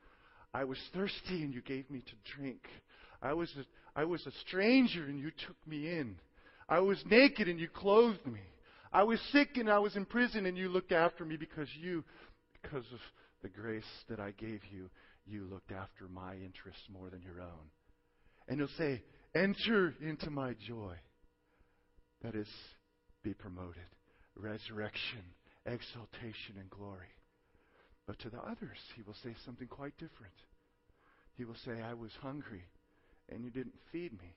I 0.55 0.64
was 0.64 0.79
thirsty 0.95 1.42
and 1.42 1.53
you 1.53 1.61
gave 1.61 1.90
me 1.90 2.01
to 2.01 2.37
drink. 2.37 2.61
I 3.21 3.35
was 3.35 3.53
a, 3.59 3.99
I 3.99 4.05
was 4.05 4.25
a 4.27 4.33
stranger 4.47 5.05
and 5.05 5.19
you 5.19 5.31
took 5.47 5.57
me 5.66 5.99
in. 5.99 6.16
I 6.69 6.81
was 6.81 7.03
naked 7.09 7.49
and 7.49 7.61
you 7.61 7.69
clothed 7.69 8.27
me. 8.27 8.40
I 8.92 9.03
was 9.03 9.21
sick 9.33 9.57
and 9.57 9.69
I 9.69 9.79
was 9.79 9.97
in 9.97 10.07
prison 10.07 10.47
and 10.47 10.57
you 10.57 10.69
looked 10.69 10.92
after 10.92 11.25
me 11.25 11.37
because 11.37 11.69
you, 11.79 12.05
because 12.62 12.85
of 12.92 13.01
the 13.42 13.49
grace 13.49 13.85
that 14.09 14.21
I 14.21 14.31
gave 14.31 14.61
you, 14.73 14.88
you 15.27 15.45
looked 15.51 15.73
after 15.73 16.09
my 16.09 16.35
interests 16.35 16.83
more 16.93 17.11
than 17.11 17.23
your 17.23 17.41
own. 17.41 17.71
And 18.49 18.59
he'll 18.59 18.69
say, 18.79 19.03
enter 19.35 19.95
into 20.01 20.31
my 20.31 20.55
joy. 20.67 20.95
That 22.23 22.35
is, 22.35 22.49
be 23.23 23.35
promoted. 23.35 23.83
Resurrection, 24.37 25.23
exaltation, 25.65 26.57
and 26.59 26.71
glory. 26.71 27.09
But 28.07 28.19
to 28.21 28.31
the 28.31 28.39
others, 28.39 28.79
he 28.95 29.03
will 29.03 29.17
say 29.23 29.35
something 29.45 29.67
quite 29.67 29.97
different. 29.99 30.35
He 31.37 31.45
will 31.45 31.57
say, 31.65 31.83
I 31.83 31.95
was 31.95 32.12
hungry, 32.23 32.62
and 33.29 33.45
you 33.45 33.51
didn't 33.51 33.75
feed 33.93 34.12
me 34.12 34.37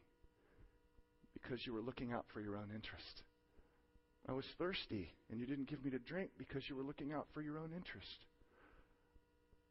because 1.34 1.66
you 1.66 1.74
were 1.74 1.82
looking 1.82 2.12
out 2.12 2.26
for 2.34 2.42
your 2.42 2.56
own 2.58 2.70
interest. 2.74 3.24
I 4.28 4.34
was 4.34 4.46
thirsty, 4.58 5.10
and 5.30 5.40
you 5.40 5.46
didn't 5.46 5.70
give 5.70 5.84
me 5.84 5.92
to 5.92 6.00
drink 6.00 6.32
because 6.38 6.64
you 6.68 6.76
were 6.76 6.84
looking 6.84 7.14
out 7.14 7.28
for 7.34 7.42
your 7.42 7.58
own 7.58 7.72
interest. 7.76 8.26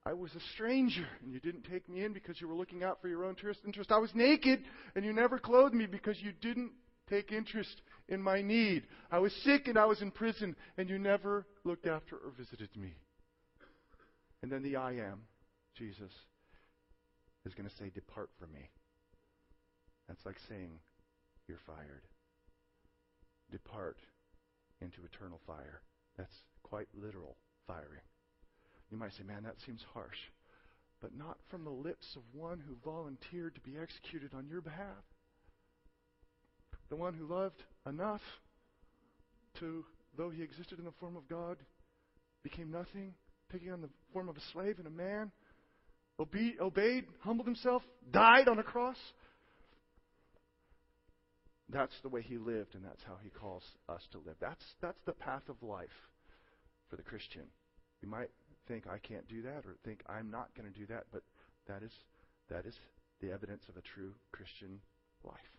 I 0.08 0.14
was 0.14 0.34
a 0.34 0.40
stranger, 0.54 1.06
and 1.22 1.30
you 1.34 1.38
didn't 1.38 1.64
take 1.70 1.86
me 1.86 2.02
in 2.02 2.14
because 2.14 2.40
you 2.40 2.48
were 2.48 2.54
looking 2.54 2.82
out 2.82 3.02
for 3.02 3.08
your 3.08 3.26
own 3.26 3.36
interest. 3.66 3.92
I 3.92 3.98
was 3.98 4.14
naked, 4.14 4.64
and 4.96 5.04
you 5.04 5.12
never 5.12 5.38
clothed 5.38 5.74
me 5.74 5.84
because 5.84 6.16
you 6.22 6.32
didn't 6.32 6.72
take 7.10 7.30
interest 7.30 7.82
in 8.08 8.22
my 8.22 8.40
need. 8.40 8.84
I 9.10 9.18
was 9.18 9.34
sick, 9.44 9.68
and 9.68 9.76
I 9.76 9.84
was 9.84 10.00
in 10.00 10.10
prison, 10.10 10.56
and 10.78 10.88
you 10.88 10.98
never 10.98 11.46
looked 11.62 11.86
after 11.86 12.16
or 12.16 12.30
visited 12.30 12.74
me. 12.74 12.94
And 14.42 14.50
then 14.50 14.62
the 14.62 14.76
I 14.76 14.92
am, 14.92 15.24
Jesus, 15.76 16.12
is 17.44 17.52
going 17.52 17.68
to 17.68 17.76
say, 17.76 17.90
Depart 17.94 18.30
from 18.40 18.50
me. 18.50 18.70
That's 20.08 20.24
like 20.24 20.38
saying, 20.48 20.70
You're 21.48 21.60
fired. 21.66 22.06
Depart 23.50 23.98
into 24.80 25.00
eternal 25.04 25.40
fire. 25.46 25.82
That's 26.16 26.34
quite 26.62 26.88
literal 26.94 27.36
firing. 27.66 28.00
You 28.90 28.98
might 28.98 29.12
say, 29.14 29.22
man, 29.24 29.42
that 29.44 29.57
seems 29.66 29.85
harsh. 29.92 30.16
But 31.01 31.16
not 31.16 31.38
from 31.51 31.64
the 31.64 31.70
lips 31.70 32.07
of 32.16 32.22
one 32.33 32.61
who 32.66 32.74
volunteered 32.85 33.55
to 33.55 33.61
be 33.61 33.77
executed 33.81 34.33
on 34.35 34.48
your 34.48 34.61
behalf. 34.61 35.05
The 36.88 36.96
one 36.96 37.14
who 37.14 37.27
loved 37.27 37.62
enough 37.87 38.22
to, 39.61 39.85
though 40.16 40.31
he 40.31 40.42
existed 40.42 40.79
in 40.79 40.85
the 40.85 40.92
form 40.98 41.16
of 41.16 41.29
God, 41.29 41.59
became 42.42 42.70
nothing, 42.70 43.14
taking 43.53 43.70
on 43.70 43.81
the 43.83 43.90
form 44.12 44.29
of 44.29 44.37
a 44.37 44.53
slave 44.53 44.79
and 44.79 44.87
a 44.87 44.90
man, 44.90 45.31
obe- 46.18 46.59
obeyed, 46.61 47.05
humbled 47.20 47.46
himself, 47.46 47.83
died 48.11 48.48
on 48.48 48.59
a 48.59 48.62
cross. 48.62 48.96
That's 51.68 51.94
the 52.03 52.09
way 52.09 52.22
he 52.22 52.38
lived, 52.38 52.74
and 52.74 52.85
that's 52.85 53.03
how 53.07 53.16
he 53.22 53.29
calls 53.29 53.62
us 53.88 54.01
to 54.12 54.18
live. 54.18 54.37
That's, 54.40 54.64
that's 54.81 54.98
the 55.05 55.12
path 55.12 55.42
of 55.51 55.62
life 55.62 55.88
for 56.88 56.96
the 56.96 57.03
Christian. 57.03 57.42
You 58.01 58.09
might 58.09 58.31
think 58.68 58.87
I 58.87 58.98
can't 58.98 59.26
do 59.28 59.42
that 59.42 59.64
or 59.66 59.76
think 59.85 60.02
I'm 60.09 60.31
not 60.31 60.54
going 60.57 60.70
to 60.70 60.78
do 60.78 60.87
that, 60.87 61.04
but 61.12 61.22
that 61.66 61.83
is, 61.83 61.92
that 62.50 62.66
is 62.66 62.74
the 63.20 63.33
evidence 63.33 63.64
of 63.68 63.76
a 63.76 63.83
true 63.83 64.12
Christian 64.31 64.81
life. 65.24 65.52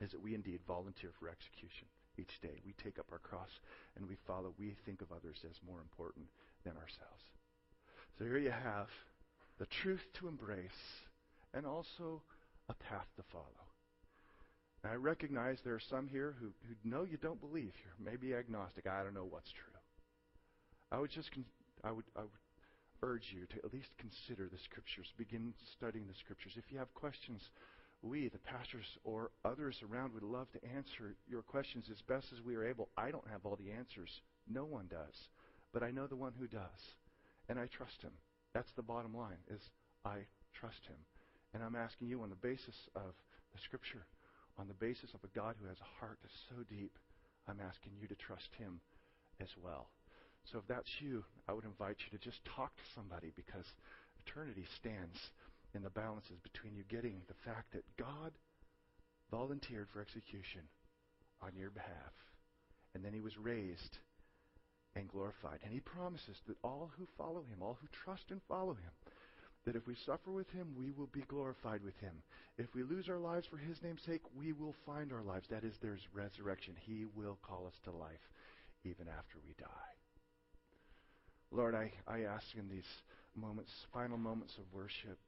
Is 0.00 0.12
that 0.12 0.22
we 0.22 0.34
indeed 0.34 0.60
volunteer 0.68 1.10
for 1.18 1.28
execution 1.28 1.88
each 2.18 2.40
day. 2.40 2.60
We 2.64 2.74
take 2.84 2.98
up 2.98 3.06
our 3.10 3.18
cross 3.18 3.50
and 3.96 4.08
we 4.08 4.16
follow. 4.26 4.54
We 4.58 4.76
think 4.86 5.02
of 5.02 5.10
others 5.10 5.38
as 5.48 5.56
more 5.66 5.80
important 5.80 6.26
than 6.64 6.74
ourselves. 6.74 7.24
So 8.18 8.24
here 8.24 8.38
you 8.38 8.50
have 8.50 8.86
the 9.58 9.66
truth 9.82 10.04
to 10.20 10.28
embrace 10.28 10.70
and 11.54 11.66
also 11.66 12.22
a 12.68 12.74
path 12.74 13.06
to 13.16 13.22
follow. 13.32 13.66
I 14.84 14.94
recognize 14.94 15.58
there 15.64 15.74
are 15.74 15.90
some 15.90 16.06
here 16.06 16.36
who, 16.40 16.46
who 16.46 16.88
know 16.88 17.02
you 17.02 17.16
don't 17.16 17.40
believe. 17.40 17.72
You're 17.82 18.12
maybe 18.12 18.34
agnostic. 18.34 18.86
I 18.86 19.02
don't 19.02 19.14
know 19.14 19.26
what's 19.28 19.50
true. 19.50 19.74
I 20.90 20.98
would 20.98 21.10
just 21.10 21.30
con- 21.32 21.44
I 21.84 21.92
would, 21.92 22.04
I 22.16 22.22
would 22.22 22.42
urge 23.02 23.32
you 23.32 23.46
to 23.46 23.64
at 23.64 23.72
least 23.72 23.90
consider 23.98 24.48
the 24.48 24.58
Scriptures, 24.58 25.12
begin 25.16 25.54
studying 25.76 26.06
the 26.06 26.14
Scriptures. 26.14 26.54
If 26.56 26.70
you 26.70 26.78
have 26.78 26.92
questions, 26.94 27.42
we, 28.02 28.28
the 28.28 28.38
pastors 28.38 28.86
or 29.04 29.30
others 29.44 29.82
around, 29.82 30.14
would 30.14 30.22
love 30.22 30.50
to 30.52 30.64
answer 30.76 31.14
your 31.28 31.42
questions 31.42 31.86
as 31.90 32.02
best 32.02 32.26
as 32.32 32.44
we 32.44 32.56
are 32.56 32.66
able. 32.66 32.88
I 32.96 33.10
don't 33.10 33.28
have 33.30 33.44
all 33.44 33.56
the 33.56 33.72
answers. 33.72 34.10
No 34.48 34.64
one 34.64 34.86
does. 34.90 35.14
But 35.72 35.82
I 35.82 35.90
know 35.90 36.06
the 36.06 36.16
one 36.16 36.32
who 36.38 36.46
does. 36.46 36.82
And 37.48 37.58
I 37.58 37.66
trust 37.66 38.02
him. 38.02 38.12
That's 38.54 38.72
the 38.76 38.82
bottom 38.82 39.16
line, 39.16 39.38
is 39.50 39.60
I 40.04 40.26
trust 40.54 40.86
him. 40.86 40.96
And 41.54 41.62
I'm 41.62 41.76
asking 41.76 42.08
you 42.08 42.22
on 42.22 42.30
the 42.30 42.36
basis 42.36 42.76
of 42.94 43.14
the 43.52 43.60
Scripture, 43.64 44.06
on 44.58 44.68
the 44.68 44.74
basis 44.74 45.10
of 45.14 45.20
a 45.24 45.38
God 45.38 45.54
who 45.60 45.68
has 45.68 45.78
a 45.80 46.00
heart 46.00 46.18
that's 46.22 46.34
so 46.48 46.62
deep, 46.68 46.98
I'm 47.48 47.60
asking 47.60 47.92
you 48.00 48.06
to 48.08 48.14
trust 48.14 48.48
him 48.58 48.80
as 49.40 49.48
well. 49.62 49.88
So 50.50 50.58
if 50.58 50.66
that's 50.66 50.88
you, 51.00 51.24
I 51.48 51.52
would 51.52 51.64
invite 51.64 51.96
you 52.00 52.16
to 52.16 52.24
just 52.24 52.40
talk 52.56 52.74
to 52.76 52.92
somebody 52.94 53.32
because 53.36 53.66
eternity 54.24 54.64
stands 54.80 55.16
in 55.74 55.82
the 55.82 55.90
balances 55.90 56.38
between 56.42 56.74
you 56.74 56.84
getting 56.88 57.20
the 57.28 57.40
fact 57.44 57.72
that 57.72 57.84
God 57.98 58.32
volunteered 59.30 59.88
for 59.92 60.00
execution 60.00 60.62
on 61.42 61.52
your 61.54 61.70
behalf, 61.70 62.16
and 62.94 63.04
then 63.04 63.12
he 63.12 63.20
was 63.20 63.36
raised 63.36 63.98
and 64.96 65.08
glorified. 65.08 65.60
And 65.62 65.72
he 65.72 65.80
promises 65.80 66.36
that 66.46 66.56
all 66.64 66.90
who 66.96 67.06
follow 67.18 67.44
him, 67.44 67.60
all 67.60 67.76
who 67.80 67.88
trust 68.04 68.24
and 68.30 68.40
follow 68.48 68.72
him, 68.72 68.92
that 69.66 69.76
if 69.76 69.86
we 69.86 69.94
suffer 70.06 70.30
with 70.30 70.48
him, 70.50 70.68
we 70.78 70.92
will 70.92 71.10
be 71.12 71.24
glorified 71.28 71.84
with 71.84 71.96
him. 72.00 72.22
If 72.56 72.74
we 72.74 72.82
lose 72.82 73.08
our 73.10 73.18
lives 73.18 73.46
for 73.46 73.58
his 73.58 73.82
name's 73.82 74.02
sake, 74.06 74.22
we 74.34 74.52
will 74.52 74.74
find 74.86 75.12
our 75.12 75.22
lives. 75.22 75.46
That 75.50 75.64
is, 75.64 75.74
there's 75.82 76.00
resurrection. 76.14 76.74
He 76.80 77.04
will 77.14 77.38
call 77.42 77.66
us 77.66 77.78
to 77.84 77.90
life 77.90 78.24
even 78.84 79.08
after 79.08 79.36
we 79.44 79.52
die. 79.60 79.92
Lord, 81.50 81.74
I, 81.74 81.92
I 82.06 82.22
ask 82.22 82.44
in 82.56 82.68
these 82.68 82.88
moments, 83.34 83.70
final 83.92 84.18
moments 84.18 84.54
of 84.58 84.64
worship, 84.74 85.18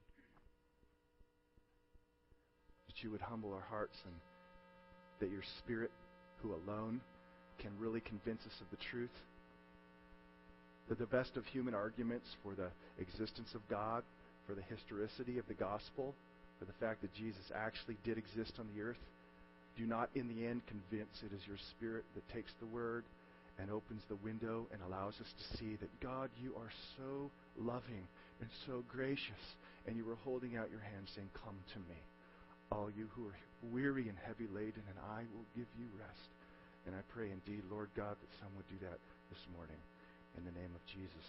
that 2.87 3.03
you 3.03 3.11
would 3.11 3.21
humble 3.21 3.53
our 3.53 3.65
hearts 3.71 3.97
and 4.05 4.15
that 5.21 5.31
your 5.31 5.43
Spirit, 5.59 5.91
who 6.43 6.55
alone 6.55 7.01
can 7.59 7.71
really 7.79 8.01
convince 8.01 8.41
us 8.43 8.61
of 8.61 8.71
the 8.71 8.85
truth, 8.91 9.15
that 10.89 10.99
the 10.99 11.07
best 11.07 11.37
of 11.37 11.47
human 11.47 11.75
arguments 11.75 12.27
for 12.43 12.55
the 12.55 12.69
existence 13.01 13.49
of 13.55 13.61
God, 13.69 14.03
for 14.47 14.55
the 14.55 14.63
historicity 14.63 15.39
of 15.39 15.47
the 15.47 15.55
gospel, 15.55 16.15
for 16.59 16.65
the 16.65 16.73
fact 16.81 17.01
that 17.03 17.15
Jesus 17.15 17.51
actually 17.55 17.97
did 18.05 18.19
exist 18.19 18.53
on 18.59 18.69
the 18.75 18.83
earth, 18.83 19.01
do 19.79 19.87
not 19.87 20.11
in 20.15 20.29
the 20.29 20.47
end 20.47 20.63
convince 20.67 21.23
it 21.25 21.35
is 21.35 21.47
your 21.47 21.57
Spirit 21.77 22.05
that 22.15 22.29
takes 22.35 22.53
the 22.61 22.67
word 22.67 23.05
and 23.61 23.70
opens 23.70 24.03
the 24.09 24.16
window 24.16 24.66
and 24.73 24.81
allows 24.83 25.14
us 25.20 25.29
to 25.29 25.57
see 25.59 25.77
that 25.77 26.01
God, 26.01 26.31
you 26.40 26.57
are 26.57 26.73
so 26.96 27.31
loving 27.61 28.09
and 28.40 28.49
so 28.66 28.83
gracious, 28.88 29.44
and 29.87 29.96
you 29.96 30.09
are 30.09 30.18
holding 30.25 30.57
out 30.57 30.73
your 30.73 30.81
hand 30.81 31.05
saying, 31.14 31.29
Come 31.44 31.61
to 31.77 31.81
me, 31.85 32.01
all 32.73 32.88
you 32.88 33.09
who 33.12 33.29
are 33.29 33.38
weary 33.68 34.09
and 34.09 34.16
heavy 34.25 34.49
laden, 34.49 34.83
and 34.88 34.99
I 35.12 35.29
will 35.37 35.44
give 35.53 35.68
you 35.77 35.87
rest. 36.01 36.31
And 36.87 36.96
I 36.96 37.05
pray 37.12 37.29
indeed, 37.29 37.62
Lord 37.68 37.92
God, 37.92 38.16
that 38.16 38.33
some 38.40 38.49
would 38.57 38.68
do 38.73 38.81
that 38.88 38.96
this 39.29 39.44
morning. 39.53 39.77
In 40.38 40.44
the 40.49 40.57
name 40.57 40.73
of 40.73 40.81
Jesus. 40.88 41.27